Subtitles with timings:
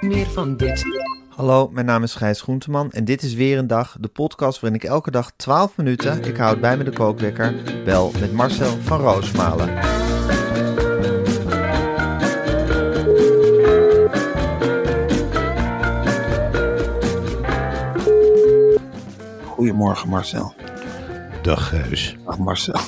[0.00, 0.84] Meer van dit.
[1.28, 4.80] Hallo, mijn naam is Gijs Groenteman en dit is weer een dag, de podcast waarin
[4.80, 9.00] ik elke dag 12 minuten, ik houd bij me de kookwekker, bel met Marcel van
[9.00, 9.84] Roosmalen.
[19.44, 20.54] Goedemorgen Marcel.
[21.42, 22.16] Dag Gijs.
[22.24, 22.80] Dag Marcel.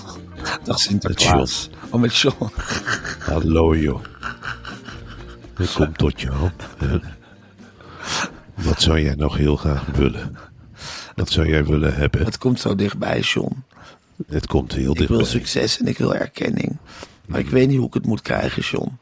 [0.68, 1.70] Dag Met Sinterklaas.
[1.90, 2.50] Oh, met John.
[3.18, 4.02] Hallo joh.
[5.58, 6.50] Ik kom tot jou.
[8.54, 10.36] Wat zou jij nog heel graag willen?
[11.14, 12.24] Wat zou jij willen hebben?
[12.24, 13.64] Het komt zo dichtbij, John.
[14.26, 15.40] Het komt heel Ik wil dichtbij.
[15.40, 16.76] succes en ik wil erkenning.
[17.26, 18.98] Maar ik weet niet hoe ik het moet krijgen, John.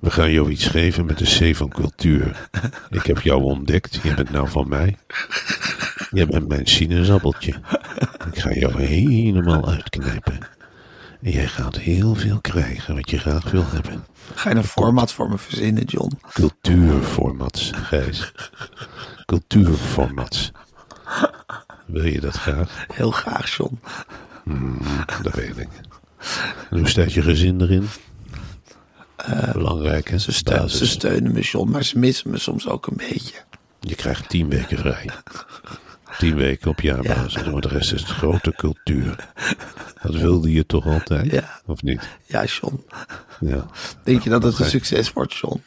[0.00, 2.48] We gaan jou iets geven met de C van cultuur.
[2.90, 3.98] Ik heb jou ontdekt.
[4.02, 4.96] Je bent nou van mij.
[6.10, 7.54] Je bent mijn sinaasappeltje.
[8.32, 10.38] Ik ga jou helemaal uitknijpen.
[11.20, 14.04] Jij gaat heel veel krijgen wat je graag wil hebben.
[14.34, 16.18] Ga je een format voor me verzinnen, John?
[16.32, 18.32] Cultuurformats, Gijs.
[19.26, 20.50] Cultuurformats.
[21.86, 22.86] Wil je dat graag?
[22.92, 23.80] Heel graag, John.
[25.22, 25.68] Dat weet ik.
[26.70, 27.86] En hoe staat je gezin erin?
[29.52, 30.18] Belangrijk, hè?
[30.18, 33.34] Ze, steun- ze steunen me, John, maar ze missen me soms ook een beetje.
[33.80, 35.10] Je krijgt tien weken vrij.
[36.18, 39.28] Tien weken op jaarbasis, maar de rest is het grote cultuur.
[40.02, 41.30] Dat wilde je toch altijd?
[41.30, 41.60] Ja.
[41.66, 42.08] Of niet?
[42.26, 42.84] Ja, John.
[43.40, 43.66] Ja.
[44.04, 45.62] Denk je dat het een succes wordt, John?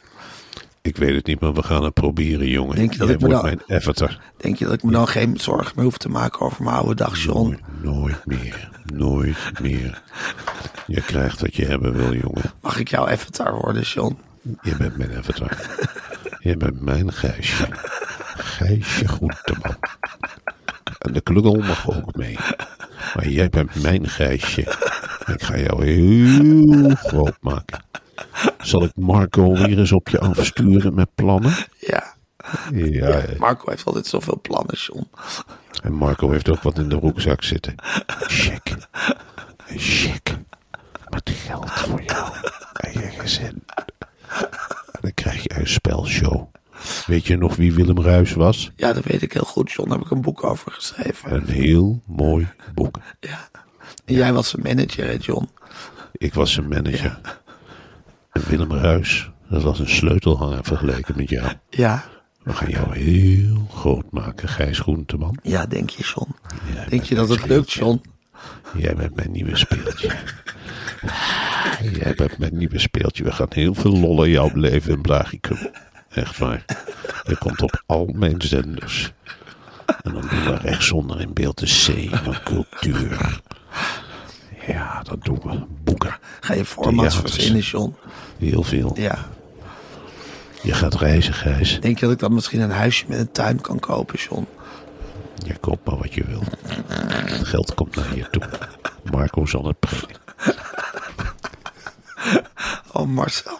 [0.82, 2.76] Ik weet het niet, maar we gaan het proberen, jongen.
[2.76, 4.18] Denk je dat Jij ik me dan- mijn avatar.
[4.36, 6.94] Denk je dat ik me dan geen zorgen meer hoef te maken over mijn oude
[6.94, 7.58] dag, John?
[7.82, 8.70] Nooit, nooit meer.
[8.94, 10.02] Nooit meer.
[10.86, 12.42] Je krijgt wat je hebben wil, jongen.
[12.60, 14.18] Mag ik jouw avatar worden, John?
[14.62, 15.56] Je bent mijn avatar.
[16.42, 17.66] Je bent mijn Gijsje.
[18.36, 19.76] Gijsje Groenteman.
[20.98, 22.36] En de klungel mag ook mee.
[23.14, 24.60] Maar jij bent mijn Gijsje.
[25.26, 27.84] Ik ga jou heel groot maken.
[28.58, 31.54] Zal ik Marco weer eens op je afsturen met plannen?
[31.78, 32.14] Ja.
[32.72, 33.24] Ja, ja.
[33.38, 35.08] Marco heeft altijd zoveel plannen, John.
[35.82, 37.74] En Marco heeft ook wat in de broekzak zitten.
[38.26, 38.76] Check.
[39.66, 40.36] Check.
[41.08, 42.32] Met geld voor jou
[42.72, 43.62] en je gezin.
[45.00, 46.46] Dan krijg je een spelshow.
[47.06, 48.70] Weet je nog wie Willem Ruis was?
[48.76, 49.88] Ja, dat weet ik heel goed, John.
[49.88, 51.34] Daar heb ik een boek over geschreven.
[51.34, 52.98] Een heel mooi boek.
[53.20, 53.50] Ja.
[54.04, 55.48] En jij was zijn manager, hè, John?
[56.12, 57.20] Ik was zijn manager.
[58.32, 61.52] En Willem Ruis, dat was een sleutelhanger vergeleken met jou.
[61.70, 62.04] Ja.
[62.42, 65.38] We gaan jou heel groot maken, Gijs Groenteman.
[65.42, 66.34] Ja, denk je, John?
[66.74, 67.72] Jij Denk je dat het lukt.
[67.72, 68.02] John?
[68.76, 70.10] Jij bent mijn nieuwe speeltje.
[71.92, 73.24] Jij bent mijn nieuwe speeltje.
[73.24, 75.58] We gaan heel veel lollen in jouw leven in Blagicum.
[76.08, 76.64] Echt waar.
[77.22, 79.12] Je komt op al mijn zenders.
[79.86, 83.40] En dan doen we rechtsonder in beeld de C van cultuur.
[84.66, 85.64] Ja, dat doen we.
[85.84, 86.16] Boeken.
[86.40, 87.94] Ga je formats verzinnen, John?
[88.38, 88.92] Heel veel.
[88.98, 89.18] Ja.
[90.62, 91.80] Je gaat reizen, Gijs.
[91.80, 94.46] Denk je dat ik dan misschien een huisje met een tuin kan kopen, John?
[95.46, 96.42] Je koopt maar wat je wil.
[96.96, 98.42] Het geld komt naar je toe.
[99.10, 100.20] Marco zal het brengen.
[102.92, 103.58] Oh, Marcel.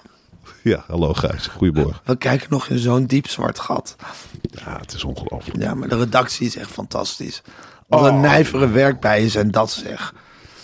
[0.63, 1.47] Ja, hallo Gijs.
[1.47, 2.01] Goedemorgen.
[2.05, 3.97] We kijken nog in zo'n diep zwart gat.
[4.41, 5.63] Ja, het is ongelooflijk.
[5.63, 7.43] Ja, maar de redactie is echt fantastisch.
[7.87, 10.15] Wat een nijvere werk bij je zijn dat zeg.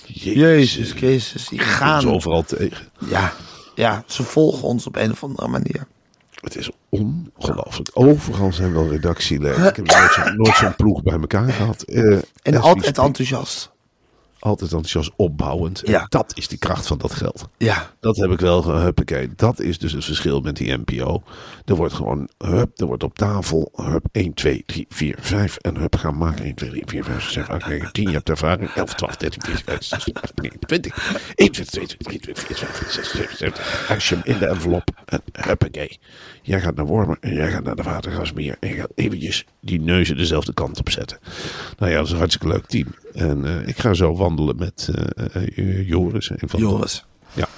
[0.07, 2.87] Jezus Christus, die gaan ze overal tegen.
[2.99, 3.33] Ja,
[3.75, 5.87] ja, ze volgen ons op een of andere manier.
[6.41, 7.91] Het is ongelooflijk.
[7.93, 9.67] Overal zijn wel redactieleden.
[9.67, 9.87] Ik heb
[10.37, 11.83] nooit zo'n ploeg bij elkaar gehad.
[11.83, 13.71] Eh, En altijd enthousiast.
[14.39, 15.83] Altijd enthousiast opbouwend.
[15.83, 16.07] En Ja.
[16.09, 17.49] dat is de kracht van dat geld.
[17.57, 19.29] Ja, Dat heb ik wel gehuppakee.
[19.37, 21.23] Dat is dus het verschil met die NPO.
[21.65, 25.57] Er wordt gewoon, hup, er wordt op tafel, hup, 1, 2, 3, 4, 5.
[25.57, 26.45] En hup, gaan maken.
[26.45, 28.05] 1, 2, 3, 4, 5, 6, 7, 8, 9, 10.
[28.09, 28.71] Je hebt ervaring.
[28.71, 31.33] 11, 12, 13, 14, 15, 16, 17, 19, 20.
[31.35, 33.95] 1, 2, 3, 4, 5, 6, 7, 7.
[33.95, 35.99] Als je hem in de envelop en huppakee.
[36.43, 38.57] Jij gaat naar Wormer en jij gaat naar de Watergasmeer.
[38.61, 41.19] En je gaat eventjes die neuzen dezelfde kant op zetten.
[41.79, 42.87] Nou ja, dat is een hartstikke leuk team.
[43.19, 46.31] En uh, ik ga zo wandelen met uh, uh, Joris.
[46.37, 47.05] Van Joris.
[47.33, 47.49] ja,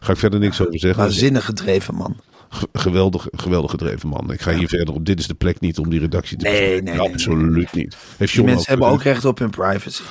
[0.00, 1.02] ga ik verder niks over zeggen.
[1.02, 2.16] Waanzinnig gedreven man.
[2.50, 4.32] G- geweldig, geweldig gedreven man.
[4.32, 5.04] Ik ga hier verder op.
[5.06, 7.96] Dit is de plek niet om die redactie te Nee, nee, nee, Absoluut niet.
[8.16, 10.02] Heeft Die John mensen hebben ook recht op hun privacy.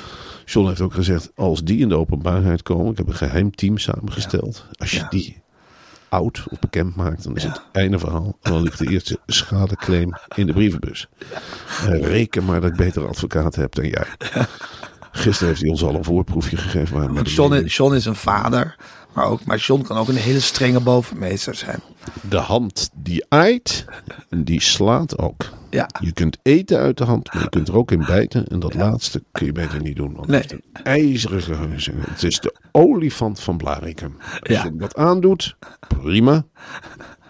[0.45, 3.77] John heeft ook gezegd, als die in de openbaarheid komen, ik heb een geheim team
[3.77, 4.65] samengesteld.
[4.73, 5.07] Als je Ja.
[5.09, 5.41] die
[6.09, 8.37] oud of bekend maakt, dan is het einde verhaal.
[8.41, 11.07] En dan ligt de eerste schadeclaim in de brievenbus.
[11.87, 14.05] Eh, reken maar dat ik betere advocaat heb dan jij.
[15.15, 17.13] Gisteren heeft hij ons al een voorproefje gegeven.
[17.13, 18.75] Maar John is, John is een vader,
[19.13, 21.79] maar, ook, maar John kan ook een hele strenge bovenmeester zijn.
[22.29, 23.85] de hand die aait,
[24.29, 25.49] die slaat ook.
[25.69, 28.47] Ja, Je kunt eten uit de hand, maar je kunt er ook in bijten.
[28.47, 30.13] En dat laatste kun je beter niet doen.
[30.15, 30.41] Want Nee.
[30.41, 31.93] het heeft een ijzeren geheugen.
[32.09, 34.15] Het is de olifant van Blarikum.
[34.19, 34.63] Als Ja.
[34.63, 35.55] je hem dat aandoet,
[35.87, 36.43] prima.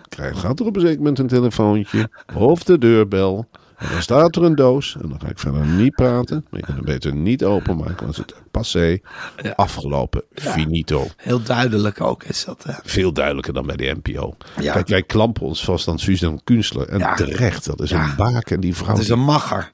[0.09, 3.47] Krijg, gaat er op een zeker moment een telefoontje of de deurbel.
[3.83, 4.95] En dan staat er een doos.
[5.01, 6.45] En dan ga ik verder niet praten.
[6.49, 8.03] Maar je kunt hem beter niet openmaken.
[8.05, 8.99] Want het is passé,
[9.41, 9.51] Ja.
[9.55, 11.07] afgelopen, finito.
[11.17, 12.63] heel duidelijk ook is dat.
[12.63, 12.73] hè.
[12.83, 14.35] Veel duidelijker dan bij de NPO.
[14.61, 14.73] Ja.
[14.73, 16.89] Kijk, wij klampen ons vast aan Suzanne Kunstler.
[16.89, 17.13] En Ja.
[17.13, 18.03] terecht, dat is Ja.
[18.03, 18.59] een baken.
[18.59, 19.71] Die vrouw Het is een magger.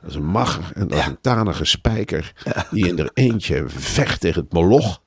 [0.00, 1.10] dat is een magger en dat is Ja.
[1.10, 2.32] een tanige spijker.
[2.70, 5.00] Die in er eentje vecht tegen het moloch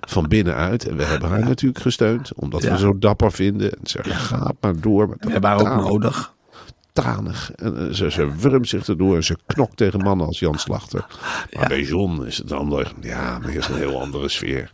[0.00, 0.88] van binnenuit.
[0.88, 2.30] En we hebben haar natuurlijk gesteund.
[2.34, 2.76] Omdat we Ja.
[2.76, 3.72] zo dapper vinden.
[3.72, 5.08] En zeggen, ga maar door.
[5.08, 6.34] Met We hebben haar ook nodig.
[7.02, 7.50] Tanig.
[7.54, 9.16] En eh, ze, ze wurmt zich erdoor.
[9.16, 11.06] En ze knokt tegen mannen als Jan Slachter.
[11.52, 12.92] Maar bij John is het ander.
[13.00, 14.72] Ja, maar is een heel andere sfeer.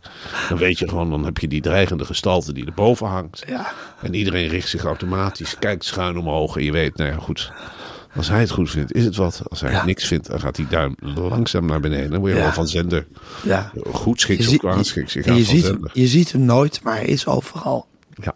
[0.49, 3.43] Dan weet je gewoon, dan heb je die dreigende gestalte die erboven hangt.
[3.47, 3.71] Ja,
[4.01, 6.57] En iedereen richt zich automatisch, kijkt schuin omhoog.
[6.57, 7.51] En je weet, nou ja, goed.
[8.15, 9.41] Als hij het goed vindt, is het wat.
[9.49, 9.85] Als hij Ja.
[9.85, 12.11] niks vindt, dan gaat die duim langzaam naar beneden.
[12.11, 12.43] Dan word je Ja.
[12.43, 13.07] wel van zender.
[13.43, 13.71] ja.
[13.91, 15.11] Goed schikt Je, of kwaad schikt.
[15.11, 17.85] Je je, ziet hem, je ziet hem nooit, maar hij is overal.
[18.23, 18.35] Ja.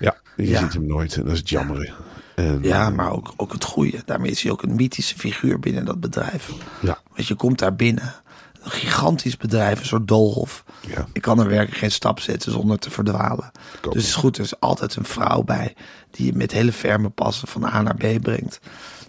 [0.00, 1.16] Ja, je ziet hem nooit.
[1.16, 1.94] En dat is het jammer.
[2.38, 4.02] En, Ja, maar ook, ook het goede.
[4.04, 6.50] Daarmee is hij ook een mythische figuur binnen dat bedrijf.
[6.80, 6.98] Ja.
[7.14, 8.14] Want je komt daar binnen.
[8.62, 10.64] Een gigantisch bedrijf, een soort doolhof.
[10.86, 11.06] Ja.
[11.12, 13.50] Ik kan er werkelijk geen stap zetten zonder te verdwalen.
[13.80, 15.74] Dus het is goed, er is altijd een vrouw bij
[16.10, 18.60] die je met hele ferme passen van A naar B brengt.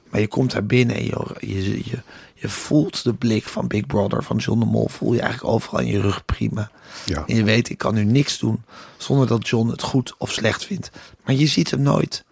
[0.09, 1.99] Maar je komt daar binnen en je, je, je,
[2.33, 5.79] je voelt de blik van Big Brother, van John de Mol, voel je eigenlijk overal
[5.79, 6.71] in je rug prima.
[7.05, 7.23] Ja.
[7.27, 8.63] En je weet, ik kan nu niks doen
[8.97, 10.91] zonder dat John het goed of slecht vindt.
[11.25, 12.23] Maar je ziet hem nooit.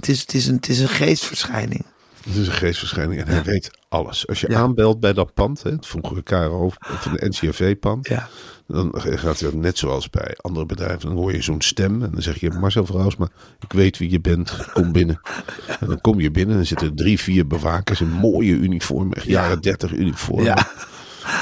[0.00, 1.84] Het is, het is, een, het is een geestverschijning.
[2.24, 4.26] Het is een geestverschijning en hij weet alles.
[4.28, 4.58] Als je Ja.
[4.58, 8.28] aanbelt bij dat pand, hè, het vroegere KRO of de NCRV-pand, Ja.
[8.66, 11.08] dan gaat het net zoals bij andere bedrijven.
[11.08, 13.28] Dan hoor je zo'n stem en dan zeg je, Marcel Vrouwsma,
[13.60, 15.20] ik weet wie je bent, kom binnen.
[15.80, 19.26] En dan kom je binnen en dan zitten drie, vier bewakers in mooie uniformen, echt
[19.26, 20.66] jaren dertig uniformen.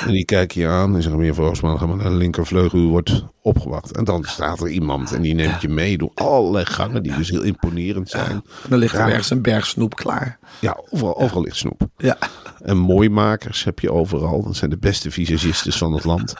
[0.06, 2.86] En die kijken je aan en zeggen, meneer dan gaan we naar de linkervleugel, u
[2.86, 3.96] wordt opgewacht.
[3.96, 7.30] En dan staat er iemand en die neemt je mee door allerlei gangen die dus
[7.30, 8.42] heel imponerend zijn.
[8.68, 10.38] Dan ligt er ergens een berg snoep klaar.
[10.60, 11.86] Ja, overal, overal ligt snoep.
[11.96, 12.18] Ja.
[12.62, 14.42] En mooimakers heb je overal.
[14.42, 16.34] Dat zijn de beste visagistes van het land.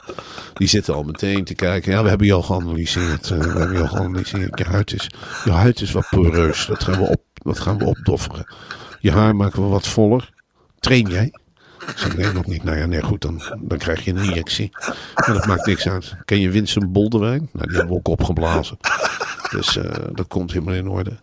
[0.53, 1.91] Die zitten al meteen te kijken.
[1.91, 3.31] Ja, we hebben je al geanalyseerd.
[3.31, 4.57] Eh, we hebben je al geanalyseerd.
[4.57, 5.09] Je huid is,
[5.43, 6.65] je huid is wat poreus.
[6.65, 8.45] Dat gaan we, op, dat gaan we opdofferen.
[8.99, 10.29] Je haar maken we wat voller.
[10.79, 11.31] Train jij?
[11.87, 12.63] Ik zeg, nee, nog niet.
[12.63, 14.69] Nou ja, nee, goed, dan, dan krijg je een injectie.
[15.15, 16.15] Maar dat maakt niks uit.
[16.25, 17.49] Ken je Winston Boldewijn?
[17.53, 18.77] Nou, die hebben we ook opgeblazen.
[19.51, 21.17] Dus eh, dat komt helemaal in orde.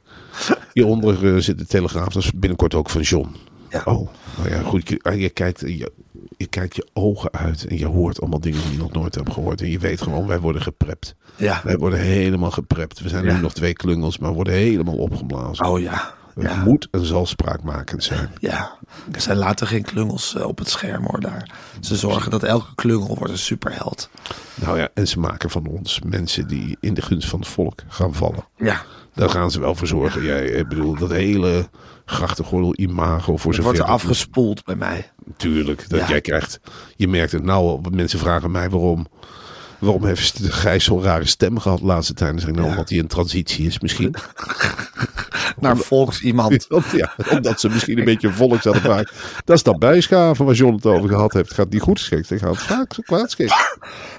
[0.72, 2.12] Hieronder eh, zit de Telegraaf.
[2.12, 3.28] Dat is binnenkort ook van John.
[3.70, 3.82] Ja.
[3.84, 4.88] Oh, nou ja, goed.
[4.88, 5.92] Je, je, kijkt, je,
[6.36, 9.32] je kijkt je ogen uit en je hoort allemaal dingen die je nog nooit hebt
[9.32, 9.60] gehoord.
[9.60, 11.14] En je weet gewoon, wij worden geprept.
[11.36, 11.60] Ja.
[11.64, 13.00] Wij worden helemaal geprept.
[13.00, 13.34] We zijn Ja.
[13.34, 15.66] nu nog twee klungels, maar worden helemaal opgeblazen.
[15.66, 16.14] Oh ja.
[16.36, 16.62] Het Ja.
[16.64, 18.30] moet en zal spraakmakend zijn.
[18.40, 18.76] Ja,
[19.16, 21.50] zijn later geen klungels eh, op het scherm hoor daar.
[21.80, 24.10] Ze zorgen dat elke klungel wordt een superheld.
[24.54, 27.80] Nou ja, en ze maken van ons mensen die in de gunst van het volk
[27.88, 28.44] gaan vallen.
[28.56, 28.82] Ja,
[29.14, 30.22] Daar gaan ze wel voor zorgen.
[30.22, 31.68] Jij, ik bedoel, dat hele
[32.04, 35.10] grachtengordel imago voor het wordt er zover- afgespoeld bij mij.
[35.36, 36.08] Tuurlijk, dat Ja.
[36.08, 36.60] jij krijgt.
[36.96, 37.80] Je merkt het nou al.
[37.90, 39.06] Mensen vragen mij waarom.
[39.86, 42.30] Waarom heeft de Gijs zo'n rare stem gehad de laatste tijd?
[42.30, 42.72] Dan zeg ik nou, Ja.
[42.72, 44.14] omdat hij in transitie is misschien.
[45.60, 46.66] Naar volks iemand.
[46.92, 49.12] Ja, omdat ze misschien een beetje volks hadden maken.
[49.44, 51.48] Dat is dat bijschaven waar John het over gehad heeft.
[51.48, 52.28] Het gaat niet goed schikt.
[52.28, 53.52] Het gaat vaak kwaad schikt.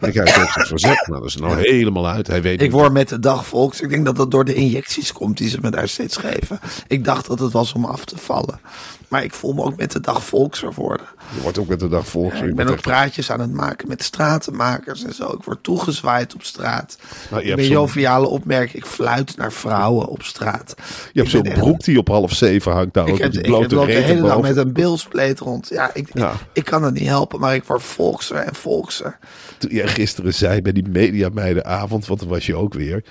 [0.02, 1.04] En hij heeft zich verzet.
[1.08, 2.28] Nou, dat is er nou helemaal uit.
[2.28, 3.82] Hij weet Ik word met de dag volks.
[3.82, 6.60] Ik denk dat dat door de injecties komt die ze me daar steeds geven.
[6.88, 8.60] Ik dacht dat het was om af te vallen.
[9.08, 11.06] Maar ik voel me ook met de dag volkser worden.
[11.36, 12.42] Je wordt ook met de dag volks.
[12.42, 15.32] Ik ben ook praatjes aan het maken met stratenmakers en zo.
[15.34, 16.98] Ik word toegezwaaid op straat.
[17.32, 18.84] Nou, je ik ben joviale opmerking.
[18.84, 20.76] Ik fluit naar vrouwen op straat.
[21.12, 22.94] Je hebt zo'n echt- broek die op half zeven hangt.
[22.94, 25.68] Daar Ik heb, ik de hele dag met een bilspleet rond.
[25.70, 26.32] Ja, ik, Ja.
[26.32, 29.18] Ik, ik kan het niet helpen, maar ik word volkser en volkser.
[29.58, 33.04] Toen jij gisteren zei bij die mediameidenavond, want dan was je ook weer.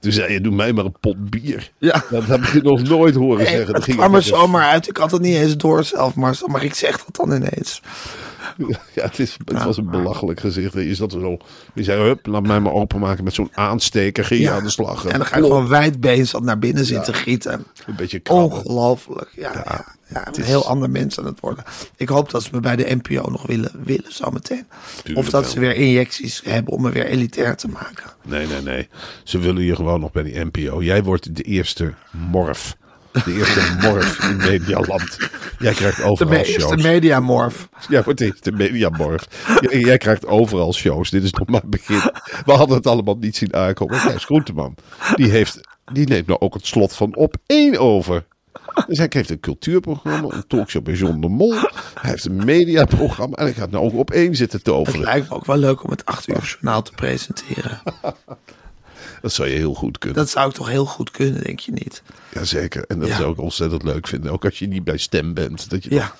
[0.00, 1.72] Toen zei je, doe mij maar een pot bier.
[1.78, 2.02] Ja.
[2.10, 3.66] Dat heb ik nog nooit horen Nee, zeggen.
[3.66, 4.88] Dan het ging kwam er zomaar uit.
[4.88, 6.48] Ik had het niet eens door zelf, Marcel.
[6.48, 7.80] Maar ik zeg dat dan ineens.
[8.94, 10.72] Ja, het, is, het was een belachelijk gezicht.
[10.72, 11.36] Je zat er zo.
[11.74, 14.24] Je zei, hup, laat mij maar openmaken met zo'n aansteker.
[14.24, 14.56] Ging je Ja.
[14.56, 15.04] aan de slag.
[15.04, 17.66] En dan ga ik gewoon wijdbeens naar binnen zitten gieten.
[17.86, 18.58] Een beetje krabben.
[18.58, 19.30] Ongelooflijk.
[19.36, 19.84] Ja, ja.
[20.08, 21.64] ja, een heel ander mens aan het worden.
[21.96, 24.66] Ik hoop dat ze me bij de NPO nog willen, willen zometeen.
[25.14, 25.50] Of dat wel.
[25.50, 28.10] ze weer injecties hebben om me weer elitair te maken.
[28.24, 28.88] Nee, nee, nee.
[29.24, 30.82] Ze willen je gewoon nog bij die NPO.
[30.82, 32.76] Jij wordt de eerste morf.
[33.12, 35.16] De eerste morf in Medialand.
[35.58, 36.82] Jij krijgt De overal eerste shows.
[36.82, 37.68] mediamorf.
[37.88, 39.26] Jij wordt de eerste mediamorf.
[39.60, 41.10] Jij, jij krijgt overal shows.
[41.10, 42.00] Dit is nog maar het begin.
[42.44, 43.98] We hadden het allemaal niet zien aankomen.
[44.00, 44.74] Gijs Groenteman.
[45.14, 45.60] Die, heeft,
[45.92, 48.26] die neemt nou ook het slot van op één over.
[48.86, 51.52] Dus hij heeft een cultuurprogramma, een talkshow bij John de Mol.
[52.00, 53.36] Hij heeft een mediaprogramma.
[53.36, 55.00] En hij gaat nou ook op één zitten Het toveren.
[55.00, 57.80] lijkt me ook wel leuk om het acht uur journaal te presenteren.
[59.20, 60.18] Dat zou je heel goed kunnen.
[60.18, 62.02] Dat zou ik toch heel goed kunnen, denk je niet?
[62.32, 62.84] Jazeker.
[62.86, 63.16] En dat Ja.
[63.16, 64.32] zou ik ontzettend leuk vinden.
[64.32, 65.70] Ook als je niet bij stem bent.
[65.70, 65.98] Dat je Ja.
[65.98, 66.10] dan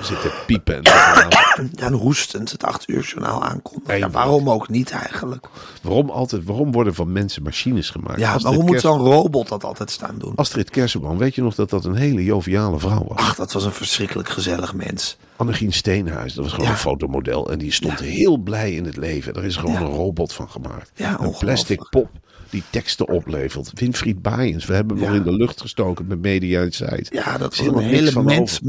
[0.00, 0.82] zit te piepen.
[0.82, 3.98] En en hoestend het acht uur journaal aankondigen.
[3.98, 5.46] Ja, waarom ook niet eigenlijk?
[5.82, 8.18] waarom, altijd, waarom worden van mensen machines gemaakt?
[8.20, 10.32] Ja, waarom moet zo'n robot dat altijd staan doen?
[10.34, 13.18] Astrid Kersenman, weet je nog dat dat een hele joviale vrouw was?
[13.18, 15.16] Ach, dat was een verschrikkelijk gezellig mens.
[15.36, 16.72] Annegien Steenhuis, dat was gewoon Ja.
[16.74, 17.50] een fotomodel.
[17.50, 19.34] En die stond heel blij in het leven.
[19.34, 20.90] Daar is gewoon een robot van gemaakt.
[20.96, 22.08] Een plastic pop
[22.50, 23.70] die teksten oplevert.
[23.74, 25.10] Winfried Baaiens, we hebben hem Ja.
[25.12, 27.08] nog in de lucht gestoken met Media Insight.
[27.12, 28.60] Ja, dat Er is een hele van mens,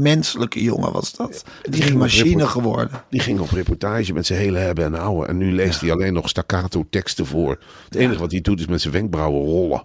[0.48, 1.44] jongen was dat.
[1.62, 3.04] Die ging machine geworden.
[3.10, 5.28] Die ging op reportage met zijn hele hebben en houden.
[5.28, 7.58] En nu leest hij alleen nog staccato teksten voor.
[7.84, 9.84] Het enige wat hij doet is met zijn wenkbrauwen rollen.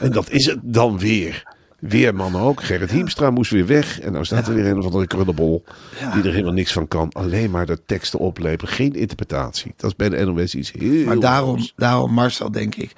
[0.00, 1.60] En dat is het dan weer.
[1.78, 2.62] Weerman ook.
[2.62, 4.00] Gerrit Hiemstra moest weer weg.
[4.00, 5.64] En nou staat er weer een of andere krullenbol.
[6.00, 6.14] Ja.
[6.14, 7.12] Die er helemaal niks van kan.
[7.12, 8.68] Alleen maar de teksten opleveren.
[8.68, 9.72] Geen interpretatie.
[9.76, 12.92] Dat is bij de NOS iets heel Maar daarom, daarom, Marcel, denk ik,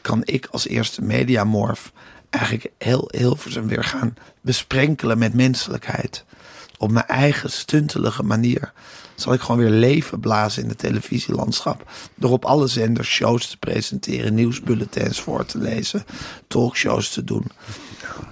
[0.00, 1.92] kan ik als eerste mediamorf
[2.30, 6.24] eigenlijk heel Hilversum weer gaan besprenkelen met menselijkheid.
[6.78, 8.72] Op mijn eigen stuntelige manier
[9.14, 11.90] zal ik gewoon weer leven blazen in het televisielandschap.
[12.14, 16.04] Door op alle zenders shows te presenteren, nieuwsbulletins voor te lezen,
[16.48, 17.44] talkshows te doen.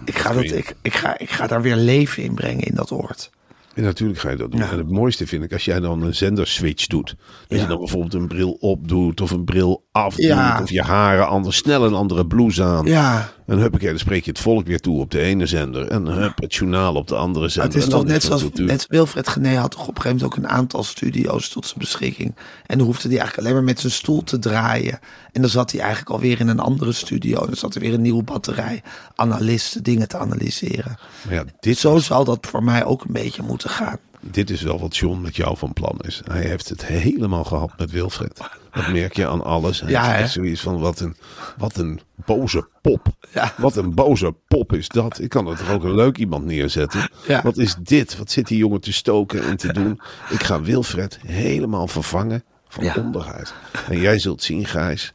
[0.05, 2.91] Ik ga, dat, ik, ik, ga, ik ga daar weer leven in brengen in dat
[2.91, 3.31] oord.
[3.75, 4.61] En natuurlijk ga je dat doen.
[4.61, 4.71] Ja.
[4.71, 7.09] En het mooiste vind ik als jij dan een zenderswitch doet.
[7.09, 7.17] Dat
[7.49, 7.57] Ja.
[7.57, 10.25] je dan bijvoorbeeld een bril opdoet of een bril afdoet.
[10.25, 10.61] Ja.
[10.63, 12.87] Of je haren anders, snel een andere blouse aan.
[12.87, 15.89] Ja, En huppakee, dan spreek je het volk weer toe op de ene zender.
[15.89, 17.73] En hup, het journaal op de andere zender.
[17.73, 20.45] het is toch net zoals net, Wilfred Gené had toch op een gegeven moment ook
[20.45, 22.35] een aantal studio's tot zijn beschikking.
[22.67, 24.99] En dan hoefde hij eigenlijk alleen maar met zijn stoel te draaien.
[25.33, 27.41] En dan zat hij eigenlijk alweer in een andere studio.
[27.41, 28.83] En dan zat er weer een nieuwe batterij
[29.15, 30.99] analisten dingen te analyseren.
[31.29, 33.99] Ja, dit, Zo zal dat voor mij ook een beetje moeten gaan.
[34.31, 36.21] Dit is wel wat John met jou van plan is.
[36.25, 38.40] Hij heeft het helemaal gehad met Wilfred.
[38.73, 39.81] Dat merk je aan alles.
[39.81, 41.16] Hij Ja, echt zoiets van, wat een,
[41.57, 43.07] wat een boze pop.
[43.33, 43.52] Ja.
[43.57, 45.21] Wat een boze pop is dat.
[45.21, 47.11] Ik kan er toch ook een leuk iemand neerzetten.
[47.26, 47.43] Ja.
[47.43, 48.16] Wat is dit?
[48.16, 50.00] Wat zit die jongen te stoken en te doen?
[50.31, 53.54] Ik ga Wilfred helemaal vervangen van onderuit.
[53.88, 55.12] En jij zult zien, Gijs...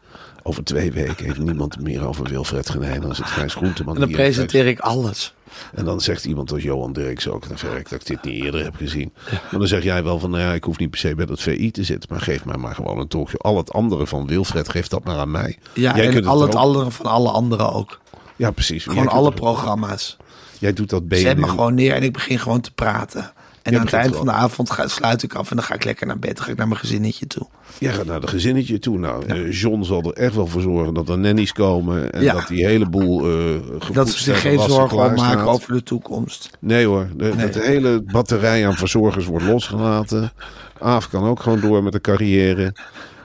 [0.49, 3.01] Over twee weken heeft niemand meer over Wilfred Genijn.
[3.01, 3.93] Dan is het Gijs Groenteman.
[3.95, 5.33] En dan presenteer ik alles.
[5.73, 8.63] en dan zegt iemand als Johan Dirks ook, dan verrek dat ik dit niet eerder
[8.63, 9.13] heb gezien.
[9.29, 11.41] Maar dan zeg jij wel van, nou ja, ik hoef niet per se bij dat
[11.41, 13.41] VI te zitten, maar geef mij maar gewoon een talkshow.
[13.41, 15.57] Al het andere van Wilfred, geef dat maar aan mij.
[15.73, 17.99] Ja, Jij en kunt al het andere van alle anderen ook.
[18.35, 18.83] Ja, precies.
[18.83, 20.17] Gewoon alle programma's.
[20.59, 23.33] Jij doet dat Zet me gewoon neer en ik begin gewoon te praten.
[23.73, 25.83] En aan het eind van de avond ga, sluit ik af en dan ga ik
[25.83, 26.35] lekker naar bed.
[26.35, 27.47] Dan ga ik naar mijn gezinnetje toe.
[27.77, 28.97] Jij gaat naar de gezinnetje toe.
[28.97, 32.11] Nou, eh, John zal er echt wel voor zorgen dat er nannies komen.
[32.11, 32.33] En Ja.
[32.33, 33.55] dat die heleboel uh,
[33.93, 36.49] Dat ze zich geen zorgen om maken over de toekomst.
[36.59, 37.35] Nee hoor, de, Nee.
[37.35, 40.31] dat de hele batterij aan verzorgers wordt losgelaten.
[40.79, 42.73] Aaf kan ook gewoon door met de carrière.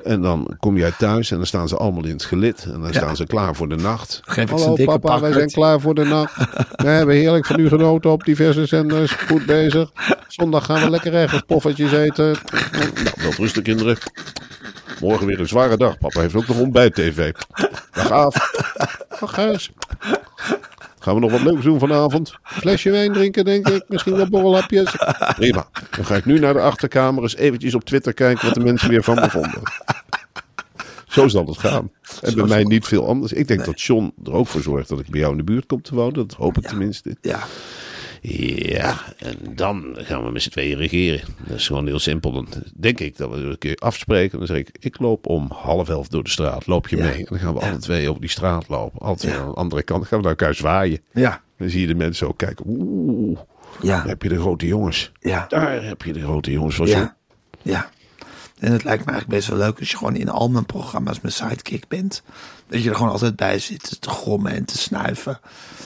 [0.05, 2.65] En dan kom jij thuis en dan staan ze allemaal in het gelid.
[2.65, 2.93] En dan Ja.
[2.93, 4.21] staan ze klaar voor de nacht.
[4.25, 6.37] Geef ik ze Hallo een dikke papa, wij zijn klaar voor de nacht.
[6.85, 9.13] We hebben heerlijk van u genoten op diverse zenders.
[9.13, 9.91] Goed bezig.
[10.29, 12.37] Zondag gaan we lekker ergens poffertjes eten.
[12.73, 13.97] Nou, wel rustig kinderen.
[15.01, 15.99] Morgen weer een zware dag.
[15.99, 17.33] Papa heeft ook nog ontbijt-tv.
[17.93, 18.35] Dag Aaf.
[19.21, 19.71] Dag Gijs.
[21.05, 22.35] Gaan we nog wat leuks doen vanavond?
[22.43, 23.85] Flesje wijn drinken, denk ik.
[23.89, 24.97] Misschien wat borrelhapjes.
[25.37, 25.69] Prima.
[25.91, 28.89] Dan ga ik nu naar de achterkamer eens eventjes op Twitter kijken wat de mensen
[28.89, 29.63] weer van me vonden.
[31.07, 31.91] Zo zal het gaan.
[32.23, 33.33] En bij mij niet veel anders.
[33.33, 35.67] Ik denk dat John er ook voor zorgt dat ik bij jou in de buurt
[35.67, 36.15] kom te wonen.
[36.15, 37.17] Dat hoop ik tenminste.
[37.21, 37.39] Ja,
[38.29, 41.21] Ja, en dan gaan we met z'n tweeën regeren.
[41.47, 42.33] Dat is gewoon heel simpel.
[42.33, 44.39] Dan denk ik dat we een keer afspreken.
[44.39, 46.67] Dan zeg ik, ik loop om half elf door de straat.
[46.67, 47.03] Loop je Ja.
[47.05, 47.19] mee?
[47.19, 49.01] En dan gaan we alle twee op die straat lopen.
[49.01, 50.01] Alle twee aan de andere kant.
[50.01, 51.01] Dan gaan we naar elkaar zwaaien.
[51.13, 52.65] Ja, Dan zie je de mensen ook kijken.
[52.69, 53.39] Oeh,
[53.83, 55.13] ja, daar heb je de grote jongens.
[55.21, 57.17] ja, Daar heb je de grote jongens van ja,
[57.63, 57.91] ja.
[58.59, 61.21] En het lijkt me eigenlijk best wel leuk als je gewoon in al mijn programma's
[61.21, 62.23] mijn sidekick bent.
[62.69, 65.41] Dat je er gewoon altijd bij zit te grommen en te snuiven.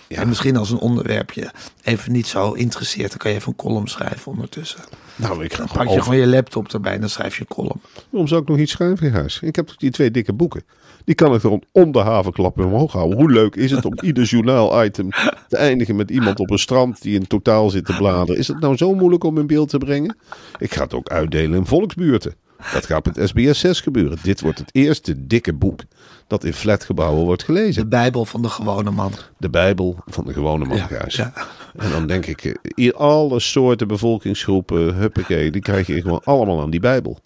[0.08, 0.20] Ja.
[0.20, 1.50] En misschien als een onderwerpje
[1.82, 4.80] even niet zo interesseert, dan kan je even een column schrijven ondertussen.
[5.16, 7.40] Nou, ik ga Dan pak je over- gewoon je laptop erbij en dan schrijf je
[7.40, 7.80] een column.
[8.10, 9.40] Waarom zou ik nog iets schrijven in huis?
[9.42, 10.62] Ik heb toch die twee dikke boeken.
[11.04, 13.18] Die kan ik er om de havenklap omhoog houden.
[13.18, 15.10] Hoe leuk is het om ieder journaal-item
[15.48, 18.36] te eindigen met iemand op een strand die in totaal zit te bladeren?
[18.38, 20.16] Is het nou zo moeilijk om in beeld te brengen?
[20.58, 22.34] Ik ga het ook uitdelen in volksbuurten.
[22.72, 24.18] Dat gaat met SBS 6 gebeuren.
[24.22, 25.80] Dit wordt het eerste dikke boek
[26.26, 27.88] dat in flatgebouwen wordt De gelezen.
[27.88, 29.12] Bijbel van de gewone man.
[29.38, 31.32] De Bijbel van de gewone man Ja.
[31.76, 36.70] En dan denk ik, hier alle soorten bevolkingsgroepen, huppakee, die krijg je gewoon allemaal aan
[36.70, 37.20] die Bijbel.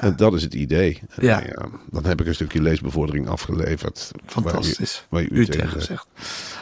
[0.00, 1.02] En dat is het idee.
[1.08, 1.42] En Ja.
[1.90, 4.10] dan heb ik een stukje leesbevordering afgeleverd.
[4.26, 5.04] Fantastisch.
[5.08, 6.06] Waar je, waar je u u tegen gezegd.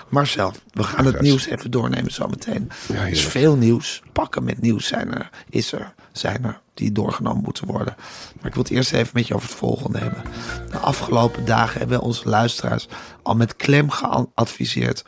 [0.08, 2.70] Marcel, we gaan het nieuws even doornemen zometeen.
[2.92, 4.02] Ja, er is veel nieuws.
[4.12, 7.94] Pakken met nieuws zijn er, is er, zijn er, die doorgenomen moeten worden.
[8.36, 10.22] Maar ik wil het eerst even met je over het volgende hebben.
[10.70, 12.88] De afgelopen dagen hebben onze luisteraars
[13.22, 15.04] al met klem geadviseerd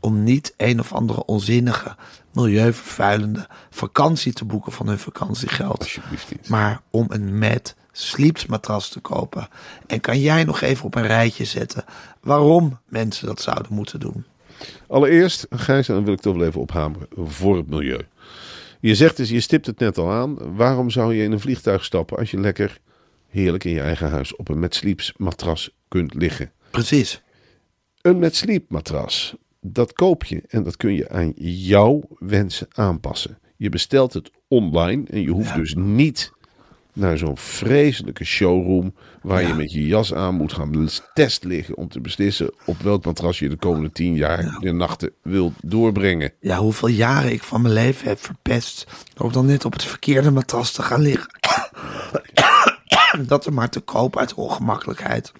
[0.00, 1.96] om niet een of andere onzinnige,
[2.32, 5.78] milieuvervuilende vakantie te boeken van hun vakantiegeld.
[5.78, 6.48] Alsjeblieft niet.
[6.48, 9.48] Maar om een Mad Sleeps matras te kopen.
[9.86, 11.84] En kan jij nog even op een rijtje zetten
[12.20, 14.24] waarom mensen dat zouden moeten doen?
[14.86, 18.00] Allereerst, Gijs, en dan wil ik toch wel even ophameren, voor het milieu.
[18.82, 20.56] Je zegt dus, je stipt het net al aan.
[20.56, 22.80] Waarom zou je in een vliegtuig stappen als je lekker
[23.28, 26.52] heerlijk in je eigen huis op een met sleeps matras kunt liggen?
[26.70, 27.22] Precies.
[28.00, 33.38] Een met sleep matras, dat koop je en dat kun je aan jouw wensen aanpassen.
[33.56, 36.32] Je bestelt het online en je hoeft dus niet
[36.92, 41.88] naar zo'n vreselijke showroom waar je met je jas aan moet gaan test liggen om
[41.88, 46.32] te beslissen op welk matras je de komende tien jaar de nachten wilt doorbrengen.
[46.40, 50.30] Ja, hoeveel jaren ik van mijn leven heb verpest door dan net op het verkeerde
[50.30, 51.30] matras te gaan liggen.
[53.28, 55.32] dat er maar te koop uit ongemakkelijkheid.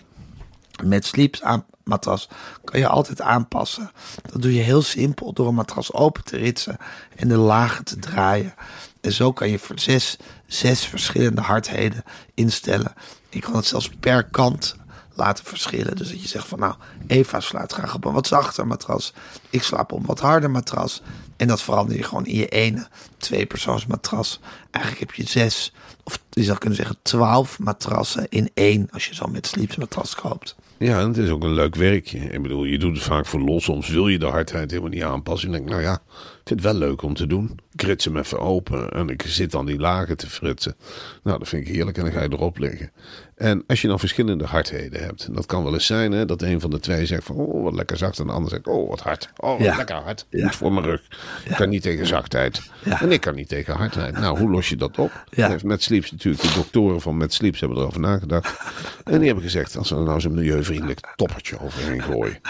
[0.85, 2.28] Met Sleeps aan matras
[2.64, 3.91] kan je altijd aanpassen.
[4.32, 6.76] Dat doe je heel simpel door een matras open te ritsen
[7.17, 8.54] en de lagen te draaien.
[9.02, 12.02] En zo kan je zes, zes verschillende hardheden
[12.34, 12.95] instellen.
[13.30, 14.76] Je kan het zelfs per kant
[15.15, 15.97] laten verschillen.
[15.97, 16.75] Dus dat je zegt van nou,
[17.06, 19.12] Eva slaapt graag op een wat zachter matras.
[19.50, 21.02] Ik slaap op een wat harder matras.
[21.36, 24.41] En dat verander je gewoon in je ene tweepersoons matras.
[24.71, 25.73] Eigenlijk heb je zes,
[26.04, 28.88] of je zou kunnen zeggen twaalf matrassen in één.
[28.91, 30.56] Als je zo met Sleeps matras koopt.
[30.82, 32.18] Ja, en het is ook een leuk werkje.
[32.18, 33.64] Ik bedoel, je doet het vaak voor los.
[33.64, 35.50] Soms wil je de hardheid helemaal niet aanpassen.
[35.50, 37.58] Je denkt, nou ja, ik vind het wel leuk om te doen.
[37.73, 40.76] Ik rits hem even open en ik zit dan die lagen te fritsen.
[41.23, 42.90] Nou, dat vind ik heerlijk en dan ga je erop liggen.
[43.43, 45.25] En als je dan verschillende hardheden hebt.
[45.26, 47.63] en Dat kan wel eens zijn hè, dat een van de twee zegt van, oh,
[47.63, 48.19] wat lekker zacht.
[48.19, 49.31] En de ander zegt, oh, wat hard.
[49.37, 49.76] Oh, wat Ja.
[49.76, 50.26] lekker hard.
[50.31, 50.47] Ja.
[50.47, 51.02] Goed voor mijn rug.
[51.45, 52.63] Ik kan niet tegen zachtheid.
[52.85, 54.19] En ik kan niet tegen hardheid.
[54.19, 55.25] Nou, hoe los je dat op?
[55.31, 58.59] Heeft Met Sleeps natuurlijk, de doktoren van Met Sleeps hebben erover nagedacht.
[59.05, 62.41] En die hebben gezegd, als we er nou zo'n milieuvriendelijk toppertje overheen gooien.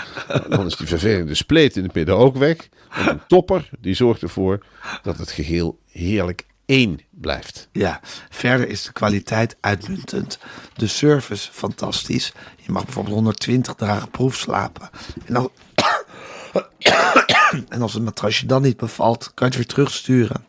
[0.48, 2.68] Dan is die vervelende spleet in het midden ook weg.
[2.96, 4.64] Want een topper, die zorgt ervoor
[5.02, 6.44] dat het geheel heerlijk
[7.10, 7.68] blijft.
[7.72, 10.38] Ja, verder is de kwaliteit uitmuntend.
[10.74, 12.32] De service fantastisch.
[12.56, 14.90] Je mag bijvoorbeeld 120 dagen proef slapen.
[15.24, 15.48] En als,
[17.68, 20.44] en als het matrasje dan niet bevalt, kan je het weer terugsturen.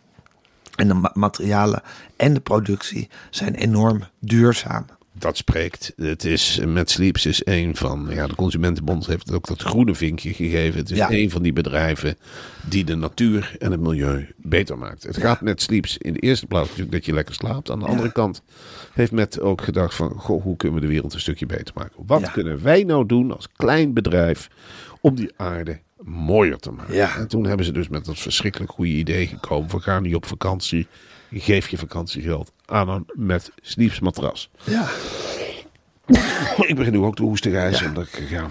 [0.75, 1.81] En de ma- materialen
[2.15, 4.85] en de productie zijn enorm duurzaam.
[5.23, 5.93] Dat spreekt.
[5.95, 10.33] Het is, met Sleeps is een van, ja, de Consumentenbond heeft ook dat groene vinkje
[10.33, 10.79] gegeven.
[10.79, 11.11] Het is Ja.
[11.11, 12.17] een van die bedrijven
[12.69, 15.03] die de natuur en het milieu beter maakt.
[15.03, 17.71] Het gaat met Sleeps in de eerste plaats natuurlijk dat je lekker slaapt.
[17.71, 18.41] Aan de andere kant
[18.93, 22.03] heeft Met ook gedacht van, goh, hoe kunnen we de wereld een stukje beter maken?
[22.05, 24.47] Wat kunnen wij nou doen als klein bedrijf
[25.01, 26.95] om die aarde mooier te maken?
[26.95, 27.15] Ja.
[27.17, 29.69] En toen hebben ze dus met dat verschrikkelijk goede idee gekomen.
[29.69, 30.87] We gaan niet op vakantie.
[31.31, 34.49] Geef je vakantiegeld aan met Sleeps matras.
[34.63, 34.89] Ja,
[36.67, 37.87] Ik begin nu ook te hoesten, Gijs, Ja.
[37.87, 38.47] omdat ik ja,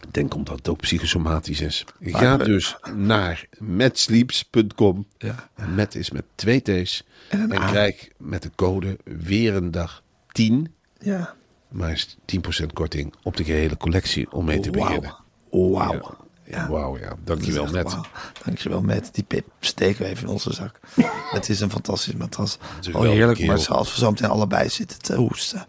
[0.00, 1.84] ik denk omdat het ook psychosomatisch is.
[1.98, 5.06] Maar Ga dus naar metsleeps.com.
[5.18, 5.48] Ja.
[5.74, 7.04] Met is met twee T's.
[7.28, 10.74] En En, krijg met de code weer een dag 10.
[10.98, 11.36] ja.
[11.68, 12.16] Maar is
[12.62, 15.14] 10% korting op de gehele collectie om mee te beginnen.
[15.50, 15.70] Wauw.
[15.72, 16.16] Wauw.
[16.50, 16.68] Ja.
[16.68, 17.12] Wauw, ja.
[17.24, 17.92] Dankjewel, Met.
[17.92, 18.04] wauw.
[18.44, 19.08] Dankjewel, Met.
[19.12, 20.80] Die pip steken we even in onze zak.
[21.30, 22.58] Het is een fantastisch matras.
[22.92, 25.66] Oh, heerlijk, maar zoals we zo meteen allebei zitten te hoesten.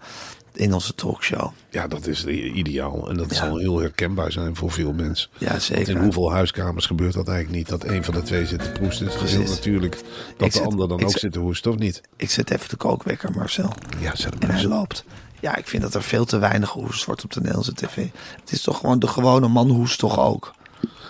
[0.53, 1.51] Engelse talkshow.
[1.69, 3.09] Ja, dat is ideaal.
[3.09, 3.35] En dat Ja.
[3.35, 5.29] zal heel herkenbaar zijn voor veel mensen.
[5.37, 5.89] Ja, zeker.
[5.95, 7.67] in hoeveel huiskamers gebeurt dat eigenlijk niet?
[7.81, 9.05] Dat een van de twee zit te proesten.
[9.07, 10.03] Het is heel natuurlijk Ik
[10.37, 12.01] dat de ander dan ook zit- zit te hoesten, of niet?
[12.15, 13.73] Ik zet even de kookwekker, Marcel.
[13.99, 15.03] Ja, zet hem En hij loopt.
[15.39, 17.95] Ja, ik vind dat er veel te weinig gehoest wordt op de Nederlandse tv.
[18.39, 20.53] Het is toch gewoon de gewone man hoest toch ook?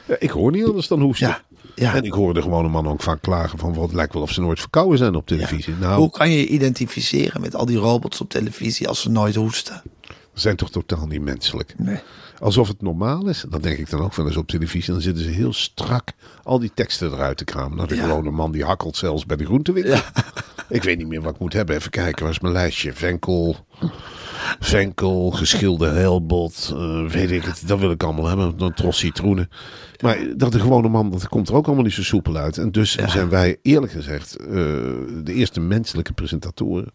[0.10, 1.28] Ja, ik hoor niet anders dan hoesten.
[1.28, 1.42] Ja,
[1.76, 1.96] ja.
[1.96, 3.82] En ik hoor de gewone man ook vaak klagen van...
[3.82, 5.74] het lijkt wel of ze nooit verkouden zijn op televisie.
[5.80, 9.36] Nou, Hoe kan je je identificeren met al die robots op televisie als ze nooit
[9.36, 9.82] hoesten?
[10.34, 11.74] ze zijn toch totaal niet menselijk.
[11.78, 12.00] Nee.
[12.40, 13.46] Alsof het normaal is.
[13.50, 14.94] Dat denk ik dan ook wel eens op televisie.
[14.94, 16.12] Dan zitten ze heel strak
[16.44, 17.78] al die teksten eruit te kramen.
[17.78, 18.04] Nou, de Ja.
[18.04, 20.00] gewone man die hakkelt zelfs bij de groentewinkel.
[20.70, 21.76] Ik weet niet meer wat ik moet hebben.
[21.76, 22.94] Even kijken, waar is mijn lijstje?
[22.94, 23.56] Venkel,
[24.60, 27.62] venkel, geschilde helbot, eh, weet ik het.
[27.68, 28.54] Dat wil ik allemaal hebben.
[28.58, 29.50] Een tros citroenen.
[30.02, 32.58] Maar dat de gewone man, dat komt er ook allemaal niet zo soepel uit.
[32.58, 34.48] En dus zijn wij eerlijk gezegd eh,
[35.24, 36.92] de eerste menselijke presentatoren.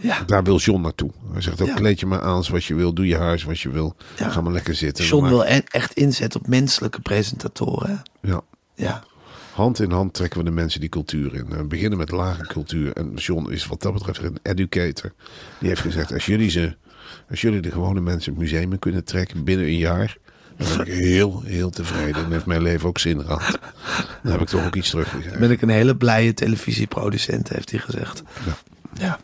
[0.00, 0.22] Ja.
[0.26, 1.10] Daar wil John naartoe.
[1.32, 1.74] Hij zegt ook, Ja.
[1.74, 2.92] kleed je maar aan zoals je wil.
[2.92, 3.96] Doe je haar zoals je wil.
[4.16, 5.04] Ga maar lekker zitten.
[5.04, 8.02] John Maar- wil e- echt inzetten op menselijke presentatoren.
[8.20, 8.40] Ja.
[8.74, 9.02] Ja.
[9.58, 11.48] Hand in hand trekken we de mensen die cultuur in.
[11.48, 12.92] We beginnen met lage cultuur.
[12.92, 15.12] En John is wat dat betreft een educator.
[15.60, 16.76] Die heeft gezegd, als jullie, ze,
[17.30, 20.16] als jullie de gewone mensen het museum in kunnen trekken binnen een jaar...
[20.56, 22.24] dan ben ik heel, heel tevreden.
[22.24, 23.58] En heeft mijn leven ook zin gehad.
[24.22, 25.40] Dan heb ik toch ook iets teruggegeven.
[25.40, 28.22] Ben ik een hele blije televisieproducent, heeft hij gezegd.
[28.46, 28.56] Ja.
[29.00, 29.18] Ja.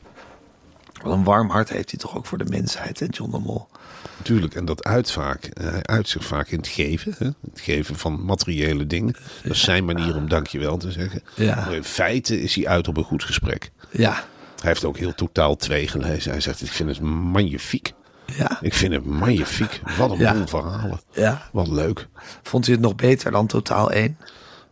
[1.03, 3.69] Wat een warm hart heeft hij toch ook voor de mensheid, hè, John de Mol.
[4.19, 5.45] Natuurlijk, en dat uit vaak.
[5.45, 7.15] eh, Hij uit zich vaak in het geven.
[7.19, 7.27] Hè?
[7.27, 9.17] Het geven van materiële dingen.
[9.43, 11.23] Dat is zijn manier om dankjewel te zeggen.
[11.35, 11.55] Ja.
[11.55, 13.71] Maar in feite is hij uit op een goed gesprek.
[13.91, 14.13] Ja.
[14.61, 16.31] Hij heeft ook heel totaal twee gelezen.
[16.31, 17.93] Hij zegt, ik vind het magnifiek.
[18.37, 18.59] Ja.
[18.61, 19.81] Ik vind het magnifiek.
[19.99, 20.33] Wat een Ja.
[20.35, 21.01] boel verhalen.
[21.13, 21.49] Ja.
[21.53, 22.09] Wat leuk.
[22.43, 24.19] Vond hij het nog beter dan Totaal 1?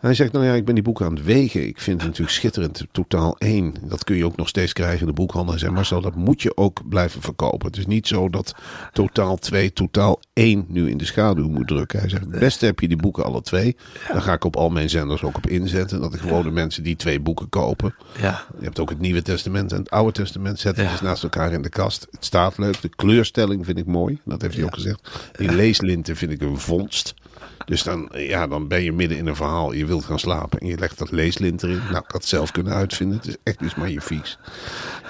[0.02, 1.66] Hij zegt, nou ja, ik ben die boeken aan het wegen.
[1.66, 2.84] Ik vind het natuurlijk schitterend.
[2.92, 3.74] Totaal één.
[3.82, 5.50] Dat kun je ook nog steeds krijgen in de boekhandel.
[5.50, 7.66] Hij zegt, Marcel, dat moet je ook blijven verkopen.
[7.66, 8.54] Het is niet zo dat
[8.92, 11.98] totaal twee, totaal één nu in de schaduw moet drukken.
[12.00, 13.76] Hij zegt, het beste heb je die boeken alle twee.
[14.12, 16.00] Daar ga ik op al mijn zenders ook op inzetten.
[16.00, 17.94] Dat de gewone mensen die twee boeken kopen.
[18.20, 18.44] Ja.
[18.58, 20.58] Je hebt ook het Nieuwe Testament en het Oude Testament.
[20.58, 20.92] Zet het Ja.
[20.92, 22.06] eens naast elkaar in de kast.
[22.10, 22.80] Het staat leuk.
[22.80, 24.18] De kleurstelling vind ik mooi.
[24.24, 25.10] Dat heeft hij ook gezegd.
[25.36, 27.14] Die leeslinten vind ik een vondst.
[27.64, 29.72] Dus dan, ja, dan ben je midden in een verhaal.
[29.72, 31.76] Je wilt gaan slapen en je legt dat leeslint erin.
[31.76, 33.16] Nou, ik had het zelf kunnen uitvinden.
[33.16, 34.38] Het is echt iets magnifieks.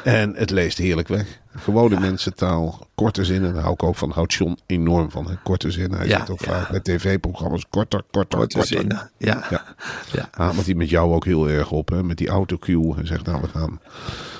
[0.04, 1.40] En het leest heerlijk weg.
[1.56, 3.52] Gewone mensentaal, korte zinnen.
[3.52, 4.10] Daar hou ik ook van.
[4.10, 5.26] Houdt John enorm van.
[5.28, 5.34] Hè?
[5.42, 5.98] Korte zinnen.
[5.98, 6.46] Hij Ja, zegt ook ja.
[6.46, 8.76] vaak bij tv-programma's korter, korter, Korte korter.
[8.78, 9.10] zinnen.
[9.18, 9.46] Ja.
[9.50, 9.64] Ja.
[10.12, 10.28] Ja.
[10.30, 12.02] Hamert hij met jou ook heel erg op, hè?
[12.02, 12.96] met die autocue.
[12.96, 13.80] En zegt, nou, we gaan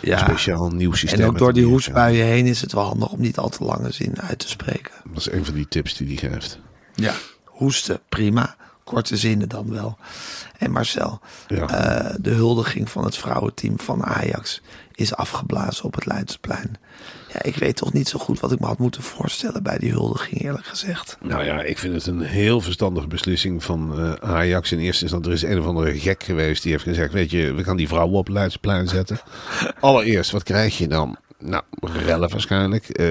[0.02, 0.12] Ja.
[0.12, 1.20] een speciaal nieuw systeem.
[1.20, 3.92] En ook door die hoestbuien heen is het wel handig om niet al te lange
[3.92, 4.92] zin uit te spreken.
[5.04, 6.58] Dat is een van die tips die hij geeft.
[6.94, 7.12] Ja.
[7.62, 8.56] Hoesten, prima.
[8.84, 9.96] Korte zinnen dan wel.
[10.58, 11.68] En Marcel, Ja.
[11.68, 14.60] eh, de huldiging van het vrouwenteam van Ajax
[14.94, 16.76] is afgeblazen op het Leidseplein.
[17.32, 19.90] Ja, ik weet toch niet zo goed wat ik me had moeten voorstellen bij die
[19.90, 21.16] huldiging, eerlijk gezegd.
[21.20, 24.72] Nou ja, ik vind het een heel verstandige beslissing van eh, Ajax.
[24.72, 27.12] In eerste instantie, er is een of andere gek geweest die heeft gezegd...
[27.12, 29.20] weet je, we gaan die vrouwen op het Leidsplein zetten.
[29.80, 31.16] Allereerst, wat krijg je dan?
[31.44, 32.88] Nou, rellen waarschijnlijk.
[32.88, 33.06] Eh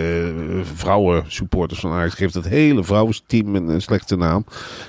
[0.75, 4.45] vrouwen supporters van Ajax geeft het hele vrouwenteam een, een slechte naam.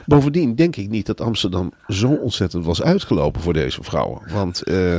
[0.07, 4.22] Bovendien denk ik niet dat Amsterdam zo ontzettend was uitgelopen voor deze vrouwen.
[4.33, 4.96] Want eh,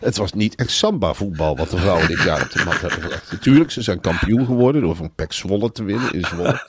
[0.00, 3.02] het was niet echt samba voetbal wat de vrouwen dit jaar op de mat hebben
[3.02, 3.32] gelegd.
[3.32, 6.68] Natuurlijk, ze zijn kampioen geworden door van Pek Zwolle te winnen in Zwolle.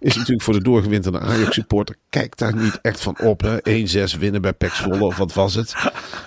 [0.00, 1.96] Is natuurlijk voor de doorgewinterde Ajax supporter.
[2.10, 3.40] Kijk daar niet echt van op.
[3.40, 3.58] hè.
[4.12, 5.74] 1-6 winnen bij Pek Zwolle of wat was het?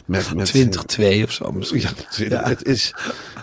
[0.06, 0.54] Met, met
[1.00, 1.82] 20-2 of zo misschien.
[2.30, 2.94] ja, het, is-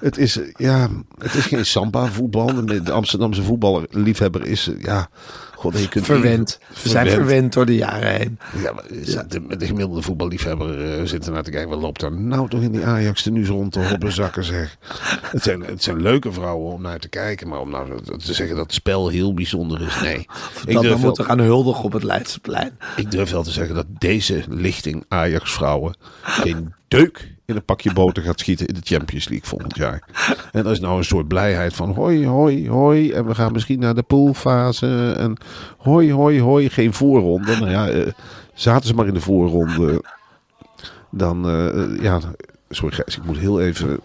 [0.01, 0.89] het is, het is, ja,
[1.19, 2.65] het is geen samba voetbal.
[2.67, 5.09] De Amsterdamse voetballiefhebber is, ja,
[5.59, 6.59] god, je kunt Verwend.
[6.83, 8.39] We zijn verwend door de jaren heen.
[8.63, 8.85] Ja, maar
[9.29, 11.71] de, de gemiddelde voetballiefhebber eh, zit er naar te kijken.
[11.71, 14.77] Wat loopt er nou toch in die Ajax tenues rond te hobbezakken zeg.
[15.23, 17.49] Het zijn, het zijn leuke vrouwen om naar te kijken.
[17.49, 20.27] Maar om nou te zeggen dat het spel heel bijzonder is, nee.
[20.67, 22.79] Ik Dat we moeten gaan huldigen op het Leidseplein.
[22.97, 27.93] ik durf wel te zeggen dat deze lichting Ajax vrouwen geen deuk in een pakje
[27.93, 30.03] boter gaat schieten in de Champions League volgend jaar.
[30.53, 33.13] En dat is nou een soort blijheid van hoi, hoi, hoi.
[33.13, 35.15] En we gaan misschien naar de poolfase.
[35.19, 35.37] En
[35.79, 36.71] hoi, hoi, hoi.
[36.71, 37.57] Geen voorronde.
[37.57, 38.13] Nou ja, eh,
[38.55, 40.03] zaten ze maar in de voorronde.
[41.11, 42.21] Dan, eh, ja,
[42.69, 44.01] sorry Gijs, ik moet heel even...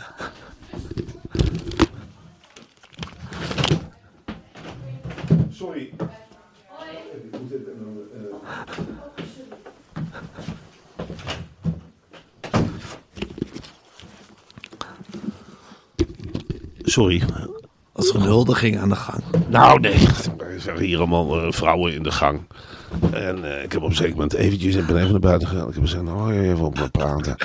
[16.94, 17.24] Sorry.
[17.92, 19.24] Als er een huldiging aan de gang.
[19.48, 19.94] Nou, nee.
[20.38, 22.42] Er zijn hier allemaal eh, vrouwen in de gang.
[23.12, 25.68] En eh, ik heb op een zeker moment eventjes, ik ben even naar buiten gegaan.
[25.68, 27.36] Ik heb gezegd, nou, even op me praten.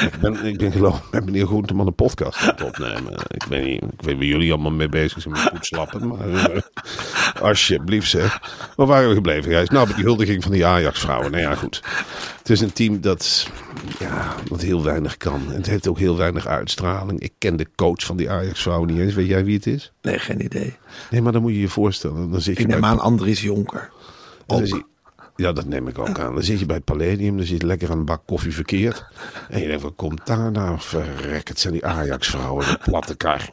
[0.00, 3.12] Ik ben, ik ben geloof ik met meneer Groenteman een podcast aan het opnemen.
[3.28, 6.08] Ik weet niet, ik weet waar jullie allemaal mee bezig zijn met goed slappen.
[6.08, 6.62] Maar eh,
[7.42, 8.40] alsjeblieft zeg.
[8.76, 9.68] Waar waren we gebleven, Gijs?
[9.68, 11.30] Nou, bij die huldiging van die Ajax-vrouwen.
[11.30, 11.82] Nou ja, goed.
[12.38, 13.50] Het is een team dat,
[13.98, 15.42] ja, dat heel weinig kan.
[15.48, 17.20] En het heeft ook heel weinig uitstraling.
[17.20, 19.14] Ik ken de coach van die Ajax-vrouwen niet eens.
[19.14, 19.92] Weet jij wie het is?
[20.02, 20.76] Nee, geen idee.
[21.10, 22.30] Nee, maar dan moet je je voorstellen.
[22.30, 23.90] Dan zit je Ik neem aan Andries Jonker.
[24.46, 24.88] Ook.
[25.40, 26.34] Ja, dat neem ik ook aan.
[26.34, 29.04] Dan zit je bij het Palladium, dan zit je lekker aan een bak koffie verkeerd.
[29.48, 30.76] En je denkt, wat komt daar nou?
[30.80, 33.50] Verrek, het zijn die Ajax-vrouwen, de platte kar.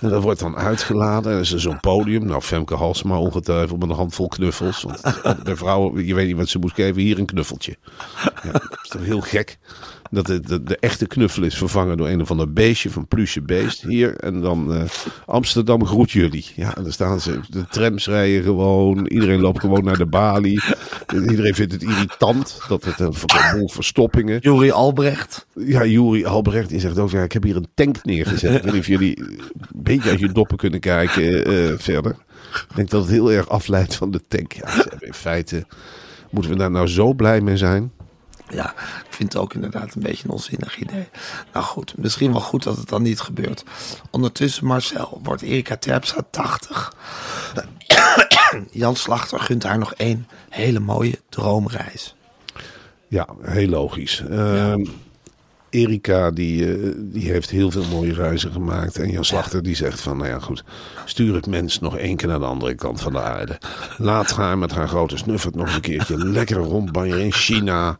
[0.00, 1.32] En dat wordt dan uitgeladen.
[1.32, 2.24] En is er zo'n podium.
[2.26, 4.82] Nou, Femke Halsema ongetwijfeld met een handvol knuffels.
[4.82, 7.76] Want bij vrouwen, je weet niet wat ze moet geven, hier een knuffeltje.
[8.42, 9.58] Ja, is toch heel gek
[10.10, 13.42] dat de, de, de echte knuffel is vervangen door een of ander beestje van pluche
[13.42, 14.16] beest hier.
[14.16, 14.82] En dan eh,
[15.26, 16.46] Amsterdam groet jullie.
[16.54, 19.06] Ja, en dan staan ze, de trams rijden gewoon.
[19.06, 20.62] Iedereen loopt gewoon naar de balie.
[21.12, 23.14] Iedereen vindt het irritant dat het een
[23.52, 24.38] boel verstoppingen.
[24.40, 25.46] Juri Albrecht.
[25.54, 28.56] Ja, Juri Albrecht die zegt ook, ja, ik heb hier een tank neergezet.
[28.56, 32.16] Ik weet niet of jullie een beetje uit je doppen kunnen kijken eh, verder.
[32.52, 34.52] Ik denk dat het heel erg afleidt van de tank.
[34.52, 35.66] Ja, in feite,
[36.30, 37.92] moeten we daar nou zo blij mee zijn?
[38.50, 38.72] Ja,
[39.06, 41.08] ik vind het ook inderdaad een beetje een onzinnig idee.
[41.52, 43.64] Nou goed, misschien wel goed dat het dan niet gebeurt.
[44.10, 46.92] Ondertussen, Marcel, wordt Erika Terpstra 80.
[48.70, 52.14] Jan Slachter gunt haar nog één hele mooie droomreis.
[53.08, 54.22] Ja, heel logisch.
[54.30, 54.84] Ehm,
[55.70, 58.98] Erika die, eh, die heeft heel veel mooie reizen gemaakt.
[58.98, 60.64] En Jan Slachter die zegt van, nou ja goed,
[61.04, 63.58] stuur het mens nog één keer naar de andere kant van de aarde.
[63.96, 67.98] Laat haar met haar grote snuffert nog een keertje lekker rondbanjeren in China.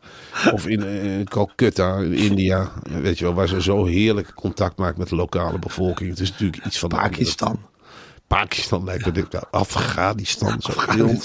[0.51, 2.71] Of in eh, Calcutta, in India.
[3.01, 6.09] Weet je wel, waar ze zo heerlijk contact maakt met de lokale bevolking.
[6.09, 7.68] Het is natuurlijk iets van Pakistan.
[8.29, 9.51] Pakistan lijkt me dit.
[9.51, 10.61] Afghanistan.
[10.61, 11.15] Zo heel,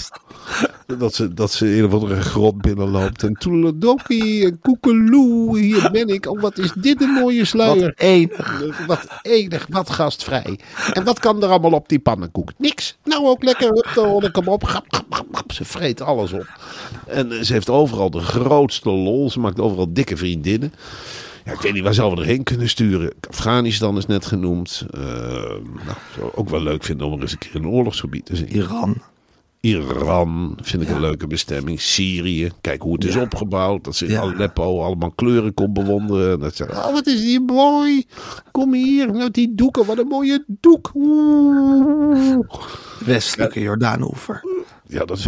[0.97, 3.23] dat, ze, dat ze een of andere grot binnenloopt.
[3.23, 5.59] En toeledoki en koekeloe.
[5.59, 6.29] Hier ben ik.
[6.29, 7.85] Oh, wat is dit een mooie sluier.
[7.85, 8.63] Wat enig.
[8.87, 10.59] Wat enig, wat gastvrij.
[10.93, 12.51] En wat kan er allemaal op die pannenkoek?
[12.57, 12.97] Niks.
[13.03, 13.69] Nou ook lekker.
[13.69, 14.63] Hup, kom op.
[14.63, 15.51] Gap, gap, gap, gap.
[15.51, 16.47] Ze vreet alles op.
[17.07, 19.29] En ze heeft overal de grootste lol.
[19.29, 20.73] Ze maakt overal dikke vriendinnen.
[21.45, 23.13] Ja, ik weet niet waar zouden we erheen kunnen sturen.
[23.29, 24.85] Afghanistan is net genoemd.
[24.91, 25.01] Eh,
[25.85, 28.47] nou, zou ook wel leuk vinden om er eens een keer een oorlogsgebied te zien.
[28.55, 29.01] Iran.
[29.59, 31.81] Iran vind ik een leuke bestemming.
[31.81, 33.83] Syrië, kijk hoe het is opgebouwd.
[33.83, 34.21] Dat ze in Ja.
[34.21, 36.31] Aleppo allemaal kleuren kon bewonderen.
[36.33, 38.05] En Dat ze, oh wat is die mooi.
[38.51, 40.91] Kom hier, nou die doeken, wat een mooie doek.
[40.93, 42.39] Oeh.
[43.05, 44.43] Westelijke Jordaanoever.
[44.87, 45.25] Ja, dat,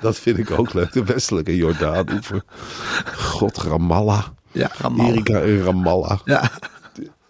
[0.00, 0.92] dat vind ik ook leuk.
[0.92, 2.06] De westelijke Jordaan.
[3.16, 4.24] God, Ramallah.
[4.54, 5.08] Ja, Ramallah.
[5.12, 6.18] Erika en Ramallah.
[6.24, 6.50] Ja,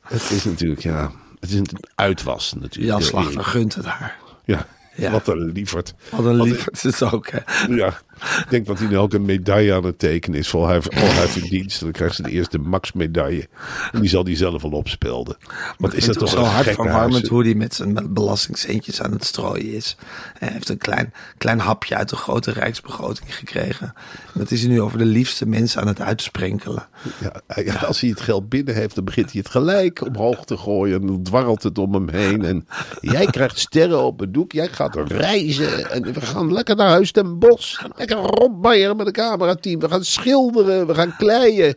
[0.02, 1.10] Het is natuurlijk, ja,
[1.40, 2.84] het is een uitwas natuurlijk.
[2.92, 4.16] Jan Ja, Slachter gunt het haar.
[4.44, 5.10] Ja, Ja.
[5.10, 5.94] wat een lieverd.
[6.10, 7.38] Wat een lieverd is het ook, hè.
[7.74, 10.83] Ja, ik denk dat hij nu ook een medaille aan het tekenen is voor hij,
[10.83, 11.81] voor hij verdienst.
[11.81, 13.48] Dan krijgt ze de eerste Max-medaille.
[13.92, 15.37] En die zal hij zelf wel opspelden.
[15.79, 19.96] Wat is dat toch zo hartverwarmend hoe hij met zijn belastingcentjes aan het strooien is.
[20.38, 23.92] Hij heeft een klein, klein hapje uit de grote rijksbegroting gekregen.
[24.33, 26.87] En dat is hij nu over de liefste mensen aan het uitsprenkelen.
[27.55, 31.00] Ja, als hij het geld binnen heeft, dan begint hij het gelijk omhoog te gooien.
[31.00, 32.44] En dan dwarrelt het om hem heen.
[32.44, 32.66] En
[33.00, 34.53] jij krijgt sterren op het doek.
[34.53, 35.90] Jij gaat reizen.
[35.90, 37.83] En we gaan lekker naar Huis ten Bos.
[38.08, 39.80] Lekker rondbaieren met een camerateam.
[39.80, 40.86] We gaan schilderen.
[40.86, 41.76] We gaan kleien.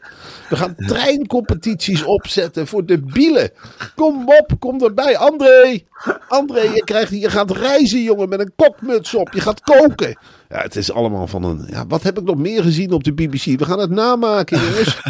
[0.49, 3.49] We gaan treincompetities opzetten voor de bielen.
[3.95, 5.17] Kom op, kom erbij.
[5.17, 5.79] André.
[6.27, 9.33] André, je, krijgt, je gaat reizen, jongen, met een kokmuts op.
[9.33, 10.17] Je gaat koken.
[10.49, 11.65] Ja, het is allemaal van een...
[11.69, 13.43] Ja, wat heb ik nog meer gezien op de BBC?
[13.59, 15.01] We gaan het namaken, jongens.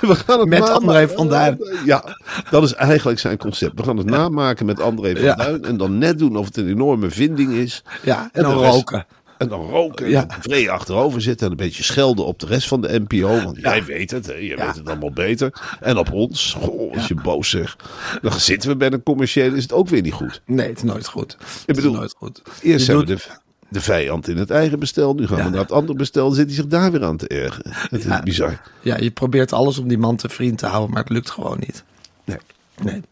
[0.00, 0.80] We gaan het Met namaken.
[0.88, 1.58] André van Duin.
[1.84, 2.04] Ja,
[2.50, 3.72] dat is eigenlijk zijn concept.
[3.78, 5.34] We gaan het namaken met André van Ja.
[5.34, 5.64] Duin.
[5.64, 7.82] En dan net doen of het een enorme vinding is.
[8.02, 9.06] Ja, en dan rest- roken.
[9.38, 10.08] En dan roken.
[10.08, 10.26] Ja.
[10.42, 11.46] En achterover zitten.
[11.46, 13.42] En een beetje schelden op de rest van de NPO.
[13.42, 14.26] Want jij weet het.
[14.26, 14.32] Hè?
[14.32, 15.76] Jij weet het allemaal beter.
[15.80, 16.56] En op ons.
[16.60, 17.82] Goh, als je boos zegt.
[18.22, 19.56] Dan zitten we bij een commerciële.
[19.56, 20.42] Is het ook weer niet goed.
[20.46, 21.36] Nee, het is nooit goed.
[21.66, 22.42] Ik bedoel, het is nooit goed.
[22.62, 23.28] Eerst Je hebben we de,
[23.68, 25.14] de vijand in het eigen bestel.
[25.14, 26.26] Nu gaan we naar het andere bestel.
[26.26, 27.72] Dan zit hij zich daar weer aan te ergeren.
[27.90, 28.60] Het is bizar.
[28.80, 31.58] Ja, je probeert alles om die man te vriend te houden, maar het lukt gewoon
[31.58, 31.84] niet.
[32.24, 32.38] Nee.
[32.82, 33.02] Nee.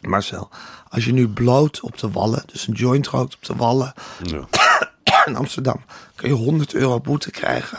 [0.00, 0.48] Marcel,
[0.88, 4.46] als je nu bloot op de wallen, dus een joint rookt op de wallen Ja.
[5.26, 5.80] in Amsterdam,
[6.14, 7.78] kun je 100 euro boete krijgen.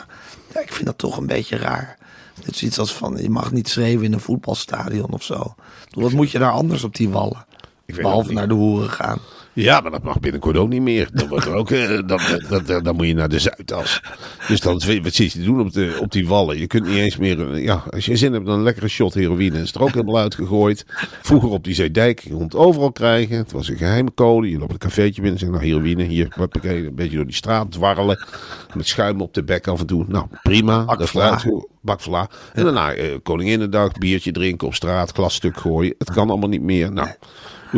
[0.54, 1.98] Ja, ik vind dat toch een beetje raar.
[2.46, 5.56] Net zoiets als van, je mag niet schreeuwen in een voetbalstadion of zo.
[5.90, 7.46] Wat moet je daar anders op die wallen?
[7.86, 9.20] Behalve het naar de hoeren gaan.
[9.54, 11.10] Ja, maar dat mag binnenkort ook niet meer.
[11.14, 14.02] Dan, wordt er ook, eh, dan, dan, dan, dan moet je naar de Zuidas.
[14.48, 16.60] Dus dan wat zit je doen op, de, op die wallen.
[16.60, 17.52] Je kunt niet eens meer...
[17.54, 19.60] eh, Ja, als je zin hebt, dan een lekkere shot heroïne.
[19.62, 20.86] Is er ook helemaal uitgegooid.
[21.22, 23.38] Vroeger op die Zeedijk, je kon het overal krijgen.
[23.38, 24.50] Het was een geheime code.
[24.50, 26.28] Je loopt een cafeetje binnen en zegt, nou heroïne, hier,
[26.62, 28.26] een beetje door die straat dwarrelen.
[28.74, 30.06] Met schuim op de bek af en toe.
[30.08, 30.86] Nou, prima.
[30.86, 31.30] Bak Dat is vla.
[31.32, 32.30] uitge- Bak vla.
[32.54, 35.96] En daarna eh, Koninginnedag, biertje drinken op straat, glasstuk gooien.
[35.98, 36.92] Het kan allemaal niet meer.
[36.92, 37.08] Nou,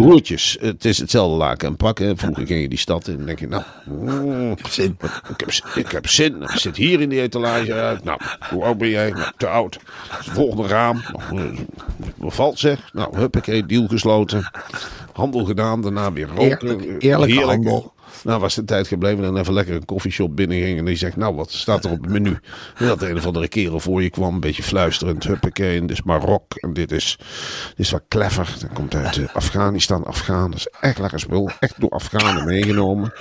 [0.04, 2.18] roertjes, het is hetzelfde laken en pakken.
[2.18, 3.64] Vroeger ging je die stad in en dan denk je, nou,
[4.52, 4.98] Ik heb zin.
[5.30, 5.50] ik heb,
[5.86, 6.42] ik heb zin.
[6.42, 8.04] Ik zit hier in die etalage uit.
[8.04, 9.10] Nou, hoe oud ben jij?
[9.10, 9.80] Nou, te oud.
[10.10, 11.02] Volgende raam.
[11.30, 11.60] Nou, eh,
[12.18, 12.90] wat valt zeg?
[12.94, 14.52] Nou, huppakee, deal gesloten.
[15.14, 16.80] Handel gedaan, daarna weer roken.
[16.80, 17.94] Eerlijk- eerlijke handel.
[18.26, 20.80] Nou, was de tijd gebleven en even lekker een koffieshop binnen ging.
[20.80, 22.38] En die zegt, nou, wat staat er op het menu?
[22.78, 25.24] En dat een of andere kerel voor je kwam, een beetje fluisterend.
[25.24, 26.56] Huppakee, dit is Marok.
[26.56, 27.18] En dit is,
[27.68, 28.56] dit is wat clever.
[28.60, 30.52] Dat komt uit eh, Afghanistan, Afghaan.
[30.52, 31.52] Dat is echt lekker spul.
[31.60, 33.14] Echt door Afghanen meegenomen.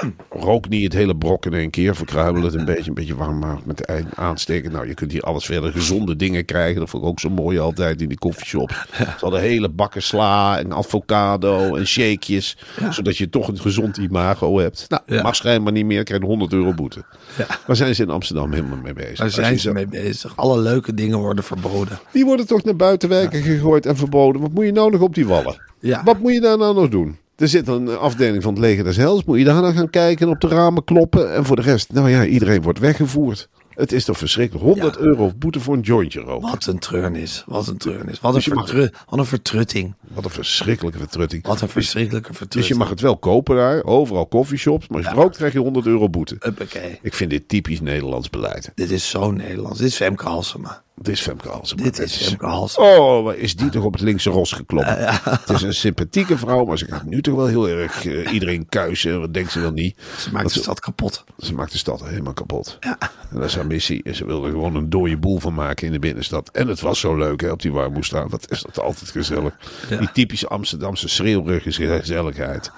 [0.30, 1.96] Rook niet het hele brok in één keer.
[1.96, 4.72] Verkruimel het een beetje, een beetje warm maken met de aansteken.
[4.72, 6.80] Nou, je kunt hier alles verder gezonde dingen krijgen.
[6.80, 8.74] Dat vond ik ook zo mooi altijd in die koffieshops.
[8.96, 12.56] Ze hadden hele bakken sla en avocado en shakejes.
[12.90, 14.84] Zodat je toch een gezond imago hebt.
[14.88, 15.22] Nou, Ja.
[15.22, 16.02] mag schijnbaar niet meer.
[16.04, 17.02] Krijg je 100 euro boete.
[17.38, 17.46] Ja.
[17.66, 19.18] Waar zijn ze in Amsterdam helemaal mee bezig?
[19.24, 20.36] Je zijn ze zo- mee bezig.
[20.36, 21.98] Alle leuke dingen worden verboden.
[22.12, 24.40] Die worden toch naar buitenwijken gegooid en verboden.
[24.40, 25.62] Wat moet je nou nog op die wallen?
[25.80, 26.02] Ja.
[26.04, 27.16] Wat moet je daar nou nog doen?
[27.38, 29.24] Er zit een afdeling van het leger des Hels.
[29.24, 31.34] Moet je daar nou gaan kijken en op de ramen kloppen?
[31.34, 33.48] En voor de rest, nou ja, iedereen wordt weggevoerd.
[33.74, 34.64] Het is toch verschrikkelijk.
[34.64, 35.00] 100 Ja.
[35.00, 36.50] euro boete voor een jointje roken.
[36.50, 37.44] Wat een treurnis.
[37.46, 38.20] Wat een treurnis.
[38.20, 39.94] Wat een, Dus je mag- vertru- wat een vertrutting.
[40.14, 41.46] Wat een verschrikkelijke vertrutting.
[41.46, 42.74] Wat een verschrikkelijke Dus vertrutting.
[42.74, 43.84] je mag het wel kopen daar.
[43.84, 44.88] Overal coffeeshops.
[44.88, 46.36] Maar als je rookt krijg je 100 euro boete.
[46.38, 46.98] Huppakee.
[47.02, 48.72] Ik vind dit typisch Nederlands beleid.
[48.74, 49.78] Dit is zo Nederlands.
[49.78, 50.82] Dit is Femke Halsema.
[51.02, 51.82] Dit is Femke Halsema.
[51.82, 52.96] Dit is Femke Halsema.
[52.96, 54.86] Oh, wat is die toch op het linkse ros geklopt?
[54.88, 58.68] Het is een sympathieke vrouw, maar ze gaat nu toch wel heel erg eh, iedereen
[58.68, 59.20] kuisen.
[59.20, 59.96] Wat denkt ze wel niet?
[60.18, 61.24] Ze maakt Dat de stad kapot.
[61.38, 62.78] Ze maakt de stad helemaal kapot.
[62.80, 62.98] En
[63.30, 64.02] dat is haar missie.
[64.02, 66.48] En ze wilde er gewoon een dode boel van maken in de binnenstad.
[66.50, 68.30] En het was zo leuk hè, op die Warmoestraat.
[68.30, 69.56] Wat is dat altijd gezellig.
[69.88, 72.70] Die typische Amsterdamse schreeuwrige gezelligheid.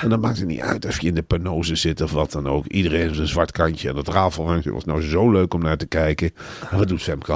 [0.00, 2.48] En dan maakt het niet uit of je in de panose zit of wat dan
[2.48, 2.66] ook.
[2.66, 3.88] Iedereen heeft een zwart kantje.
[3.88, 6.30] En dat rafelrandje was nou zo leuk om naar te kijken.
[6.70, 7.32] En wat doet Femke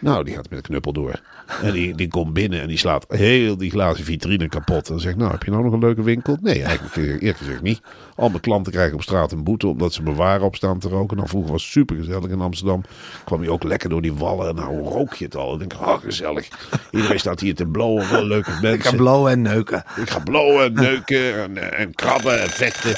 [0.00, 1.20] Nou, die gaat met een knuppel door.
[1.62, 4.90] En die, die komt binnen en die slaat heel die glazen vitrine kapot.
[4.90, 6.38] En zegt, nou, heb je nou nog een leuke winkel?
[6.40, 7.80] Nee, eigenlijk eh, eerlijk gezegd niet.
[8.16, 10.88] Al mijn klanten krijgen op straat een boete omdat ze mijn waren op staan te
[10.88, 11.16] roken.
[11.16, 12.84] Nou, vroeger was het super gezellig in Amsterdam.
[13.24, 14.54] Kwam je ook lekker door die wallen.
[14.54, 15.52] Nou, rook je het al.
[15.52, 16.48] Ik denk, oh, gezellig.
[16.90, 18.10] Iedereen staat hier te blowen.
[18.10, 18.74] Wel leuke mensen.
[18.74, 19.84] Ik ga blowen en neuken.
[19.96, 22.96] Ik ga blowen, en neuken en, eh, en krabben en vechten.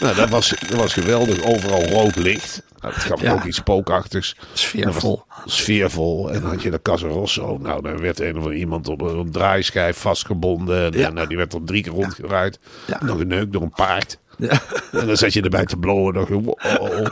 [0.00, 1.42] Nou, dat was, dat was geweldig.
[1.42, 2.62] Overal rood licht.
[2.80, 3.32] Nou, dat gaf Ja.
[3.32, 4.36] ook iets spookachtigs.
[4.52, 5.22] Sfeervol.
[5.44, 6.30] Sfeervol.
[6.32, 7.58] En dan had je de Casa Rosso.
[7.58, 10.92] Nou, daar werd een of iemand op een draaischijf vastgebonden.
[10.92, 11.06] En, Ja.
[11.08, 12.58] eh, nou, die werd dan drie keer rondgedraaid.
[12.86, 13.00] Ja.
[13.00, 14.18] En dan geneukt door een paard.
[14.36, 14.60] Ja.
[14.92, 16.14] En dan zat je erbij te blowen.
[16.14, 17.06] Dan dacht je, wow,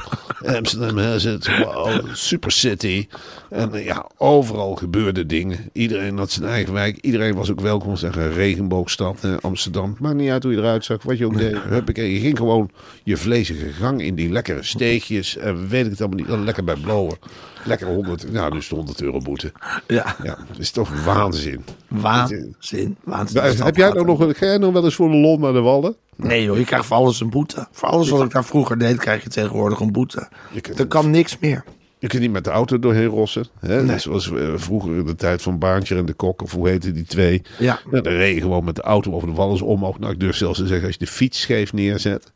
[0.57, 1.59] Amsterdam has it.
[1.59, 3.07] Wow, super city.
[3.51, 5.71] En eh, ja, overal gebeurden dingen.
[5.73, 6.99] Iedereen had zijn eigen wijk.
[7.01, 7.97] Iedereen was ook welkom.
[7.97, 9.97] Zeg een regenboogstad, eh, Amsterdam.
[9.99, 11.03] Maakt niet uit hoe je eruit zag.
[11.03, 11.57] Wat je ook deed.
[11.69, 12.13] Huppakee.
[12.13, 12.71] Je ging gewoon
[13.03, 15.37] je vlezige gang in die lekkere steegjes.
[15.37, 16.29] En weet ik het allemaal niet.
[16.29, 17.17] Dan lekker bij blowen.
[17.65, 19.53] Lekker 100, nou dus de 100 euro boete.
[19.87, 20.17] Ja.
[20.23, 21.65] Ja, dat is toch waanzin.
[21.89, 22.97] Waanzin.
[23.05, 23.43] Waanzin.
[23.65, 25.97] Heb jij nou nog, ga jij nog wel eens voor de lol naar de wallen?
[26.17, 27.67] Nee joh, je krijgt voor alles een boete.
[27.73, 30.29] Voor alles wat ik daar vroeger deed, krijg je tegenwoordig een boete.
[30.61, 31.65] Kunt- Er kan niks meer.
[31.99, 33.47] Je kunt niet met de auto doorheen rossen.
[33.61, 33.99] Hè?
[33.99, 37.05] Zoals eh, vroeger in de tijd van Baantje en de Kok, of hoe heette die
[37.05, 37.43] twee.
[37.59, 37.81] Ja.
[37.91, 39.99] dan reed je gewoon met de auto over de wallen omhoog.
[39.99, 42.33] Nou, ik durf zelfs te zeggen, als je de fiets scheef neerzet,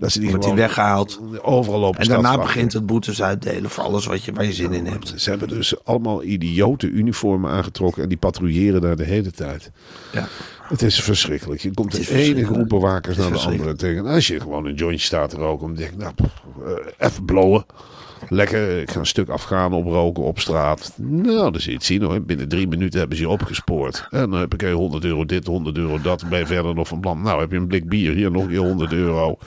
[0.00, 1.20] dat ze die Wordt die weggehaald.
[1.42, 4.72] overal op En daarna begint het boetes uitdelen voor alles wat je, waar je zin
[4.72, 5.12] in hebt.
[5.16, 9.70] Ze hebben dus allemaal idiote uniformen aangetrokken en die patrouilleren daar de hele tijd.
[10.12, 10.28] Ja.
[10.62, 11.60] Het is verschrikkelijk.
[11.60, 14.06] Je komt de ene groep bewakers naar de andere tegen.
[14.06, 16.12] Als je gewoon een jointje staat te roken, dan denk ik, nou,
[16.64, 17.64] eh, even blowen.
[18.28, 20.92] Lekker, ik ga een stuk afgaan oproken op straat.
[20.96, 22.22] Nou, dan zie je het zien hoor.
[22.22, 24.06] Binnen drie minuten hebben ze je opgespoord.
[24.10, 26.28] En dan heb ik 100 euro dit, 100 euro dat.
[26.28, 27.22] Ben je verder nog van plan.
[27.22, 29.38] Nou, heb je een blik bier, hier nog een keer 100 euro.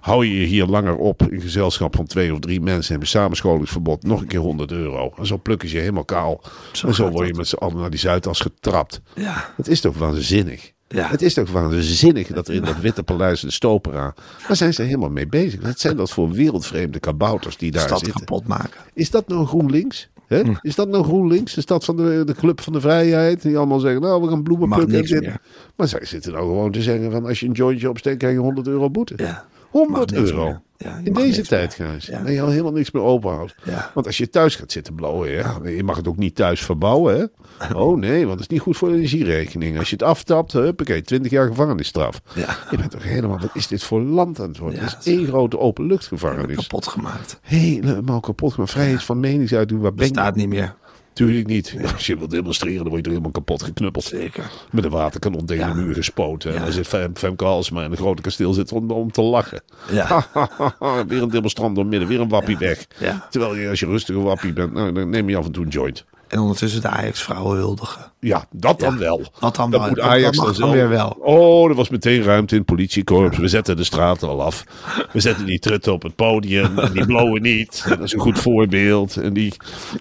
[0.00, 2.90] Hou je je hier langer op in gezelschap van twee of drie mensen.
[2.90, 5.12] Hebben samenscholingsverbod, nog een keer 100 euro.
[5.18, 6.40] En zo plukken ze je helemaal kaal.
[6.72, 7.36] Zo en zo word je dat.
[7.36, 9.00] met z'n allen naar die Zuidas getrapt.
[9.14, 9.52] Ja.
[9.56, 10.74] Het is toch waanzinnig.
[10.88, 11.08] Ja.
[11.08, 14.14] Het is toch waanzinnig dat er in dat witte paleis de Stopera.
[14.46, 15.60] Daar zijn ze helemaal mee bezig.
[15.62, 18.18] Wat zijn dat voor wereldvreemde kabouters die daar Stad zitten?
[18.24, 18.80] kapot maken.
[18.94, 20.08] Is dat nou GroenLinks?
[20.26, 20.42] Hè?
[20.62, 21.54] Is dat nou GroenLinks?
[21.54, 23.42] De stad van de, de Club van de Vrijheid.
[23.42, 25.40] Die allemaal zeggen, nou we gaan bloemen plukken.
[25.76, 28.40] Maar zij zitten nou gewoon te zeggen van als je een jointje opsteekt krijg je
[28.40, 29.14] 100 euro boete.
[29.16, 29.44] Ja.
[29.70, 30.44] 100 Mag niks euro.
[30.44, 30.60] meer.
[30.78, 31.88] Ja, In deze tijd, meer.
[31.88, 32.06] Gijs.
[32.06, 32.20] Ja.
[32.20, 33.54] Dat je al helemaal niks meer openhoudt.
[33.64, 33.90] Ja.
[33.94, 37.18] Want als je thuis gaat zitten blowen, ja, je mag het ook niet thuis verbouwen.
[37.18, 37.24] Hè?
[37.74, 39.78] Oh nee, want dat is niet goed voor de energierekening.
[39.78, 42.20] Als je het aftapt, huppakee, 20 jaar gevangenisstraf.
[42.34, 42.56] Ja.
[42.70, 44.80] Je bent toch helemaal, wat is dit voor land aan het worden?
[44.80, 46.56] Het dat is één grote openluchtgevangenis.
[46.56, 47.38] Kapot gemaakt.
[47.42, 48.72] Helemaal kapot gemaakt.
[48.72, 50.12] Vrijheid van meningsuiting, waar ben je?
[50.12, 50.74] Bestaat niet meer.
[51.16, 51.76] Tuurlijk niet.
[51.92, 54.04] Als je wilt demonstreren, dan word je er helemaal kapot geknuppeld.
[54.04, 54.50] Zeker.
[54.70, 56.54] Met een waterkanon tegen de muur gespoten.
[56.54, 59.62] En dan zit Fem, Femke Halsema in een grote kasteel zit om, om te lachen.
[59.90, 60.26] Ja.
[61.08, 62.86] weer een demonstrant door midden, weer een wappie weg.
[63.30, 65.64] Terwijl je als je rustig een wappie bent, nou, dan neem je af en toe
[65.64, 66.04] een joint.
[66.28, 68.12] En ondertussen de Ajax-vrouwen huldigen.
[68.20, 69.22] Ja, dat dan Ja, wel.
[69.40, 69.88] dat dan Dat wel.
[69.88, 71.16] moet Ajax dat dan weer wel.
[71.20, 73.38] Oh, er was meteen ruimte in het politiekorps.
[73.38, 74.64] We zetten de straten al af.
[75.12, 76.78] We zetten die trutten op het podium.
[76.78, 77.82] En die blowen niet.
[77.84, 79.16] En dat is een goed voorbeeld.
[79.16, 79.54] En die...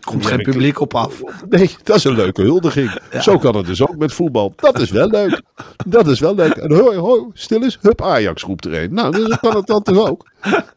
[0.04, 1.22] Komt geen publiek op af.
[1.50, 3.00] Nee, dat is een leuke huldiging.
[3.22, 4.54] Zo kan het dus ook met voetbal.
[4.56, 5.42] Dat is wel leuk.
[5.86, 6.54] Dat is wel leuk.
[6.54, 7.78] En hoi, hoi, stil eens.
[7.82, 8.94] Hup, Ajax roept er een.
[8.94, 10.26] Nou, dan kan het dan toch ook.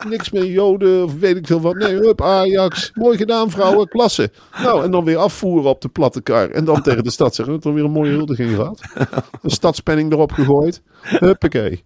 [0.08, 1.74] Niks meer joden of weet ik veel wat.
[1.74, 2.90] Nee, hup, Ajax.
[2.94, 3.88] Mooi gedaan, vrouwen.
[3.88, 4.30] Klasse.
[4.62, 6.50] Nou, en dan weer afvoeren op de platte kar.
[6.50, 7.54] En dan tegen de stad zeggen.
[7.54, 8.80] We hebben weer een mooie huldiging gehad.
[9.42, 10.82] Een stadspenning erop gegooid.
[11.00, 11.84] Huppakee.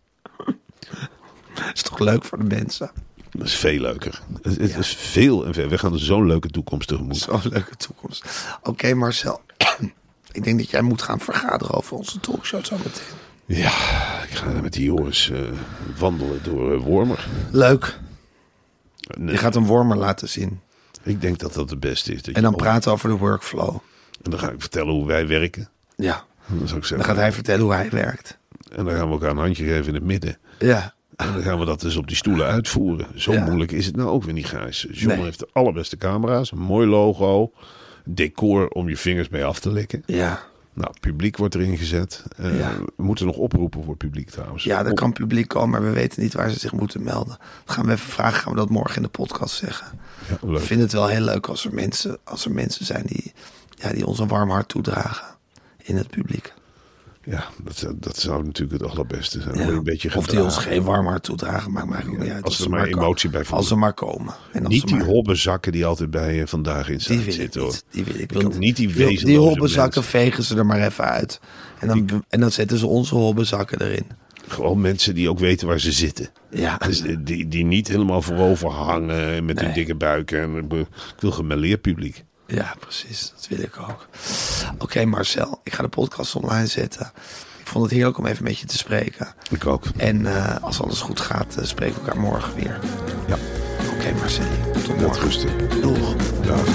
[1.74, 2.90] is toch leuk voor de mensen.
[3.30, 4.20] Dat is veel leuker.
[4.42, 5.68] Het, het is veel en veel.
[5.68, 7.16] We gaan zo'n leuke toekomst tegemoet.
[7.16, 8.24] Zo'n leuke toekomst.
[8.62, 9.40] Oké, Marcel.
[10.32, 13.21] Ik denk dat jij moet gaan vergaderen over onze talkshow zo meteen.
[13.46, 15.40] Ja, ik ga met die jongens eh,
[15.98, 17.26] wandelen door uh, Wormer.
[17.50, 17.98] Leuk.
[19.18, 20.60] Nee, Je gaat een wormer laten zien.
[21.02, 22.20] Ik denk dat dat het beste is.
[22.22, 23.74] En dan praten over de workflow.
[24.22, 25.68] En dan ga ik vertellen hoe wij werken.
[25.96, 26.24] Ja.
[26.46, 27.04] Dan zou ik Dan zeggen.
[27.04, 28.38] gaat hij vertellen hoe hij werkt.
[28.72, 30.38] En dan gaan we elkaar een handje geven in het midden.
[30.58, 30.94] Ja.
[31.16, 33.06] En dan gaan we dat dus op die stoelen uitvoeren.
[33.20, 33.44] Zo Ja.
[33.44, 34.86] moeilijk is het nou ook weer niet, Gijs.
[34.90, 35.22] John Nee.
[35.24, 36.50] heeft de allerbeste camera's.
[36.52, 37.52] Een mooi logo.
[38.04, 40.02] Decor om je vingers mee af te likken.
[40.06, 40.42] Ja.
[40.74, 42.22] Nou, publiek wordt erin gezet.
[42.36, 42.70] Eh, Ja.
[42.96, 44.64] We moeten nog oproepen voor publiek trouwens.
[44.64, 47.36] Ja, er kan publiek komen, maar we weten niet waar ze zich moeten melden.
[47.64, 49.98] Dan gaan we even vragen, gaan we dat morgen in de podcast zeggen.
[50.28, 50.58] Ja, leuk.
[50.58, 53.32] Ik vind het wel heel leuk als er mensen, als er mensen zijn die,
[53.70, 55.26] ja, die ons een warm hart toedragen
[55.82, 56.52] in het publiek.
[57.24, 59.58] Ja, dat, zou- dat zou natuurlijk het allerbeste zijn.
[59.58, 59.66] Ja.
[59.66, 62.44] een beetje of die ons geen warm hart toedragen, maakt mij niet uit.
[62.44, 63.58] als er ze maar ko- emotie bij voelt.
[63.58, 64.34] Als ze maar komen.
[64.52, 67.60] En als Niet die maar- hobbezakken die altijd bij je vandaag in staan ik zitten.
[67.60, 67.70] hoor.
[67.70, 67.84] niet.
[67.90, 70.20] Die wil ik, Ik wil wil niet die wezenloze die hobbezakken mensen.
[70.20, 71.40] vegen ze er maar even uit.
[71.78, 74.06] En dan, en dan zetten ze onze hobbezakken erin.
[74.48, 76.28] Gewoon mensen die ook weten waar ze zitten.
[76.50, 79.74] Ja, Dus die, die niet helemaal voorover hangen met hun Nee.
[79.76, 80.40] dikke buiken.
[80.42, 82.24] En, ik bedoel, ik wil gemêleerd publiek.
[82.54, 83.32] Ja, precies.
[83.36, 84.06] Dat wil ik ook.
[84.78, 85.60] Oké, Marcel.
[85.64, 87.12] Ik ga de podcast online zetten.
[87.60, 89.34] Ik vond het heerlijk om even met je te spreken.
[89.50, 89.84] Ik ook.
[89.96, 92.78] En eh, als alles goed gaat, eh, spreken we elkaar morgen weer.
[93.26, 93.36] Ja,
[93.96, 94.44] Oké, Marcel.
[94.84, 95.22] Tot morgen.
[95.22, 95.80] rusten.
[95.80, 96.14] Doeg.
[96.46, 96.66] Dag.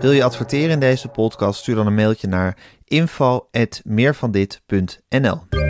[0.00, 1.60] Wil je adverteren in deze podcast?
[1.60, 5.69] Stuur dan een mailtje naar info@meervandit.nl.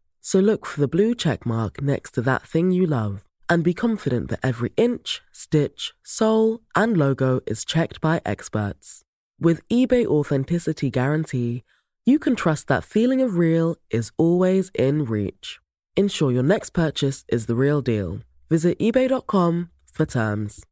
[0.21, 3.73] So look for the blue check mark next to that thing you love and be
[3.73, 9.01] confident that every inch, stitch, sole, and logo is checked by experts.
[9.39, 11.63] With eBay Authenticity Guarantee,
[12.05, 15.59] you can trust that feeling of real is always in reach.
[15.97, 18.19] Ensure your next purchase is the real deal.
[18.49, 20.63] Visit eBay.com for terms.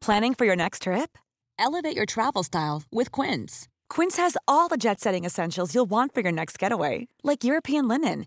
[0.00, 1.18] Planning for your next trip?
[1.58, 3.68] Elevate your travel style with Quince.
[3.88, 7.86] Quince has all the jet setting essentials you'll want for your next getaway, like European
[7.88, 8.26] linen,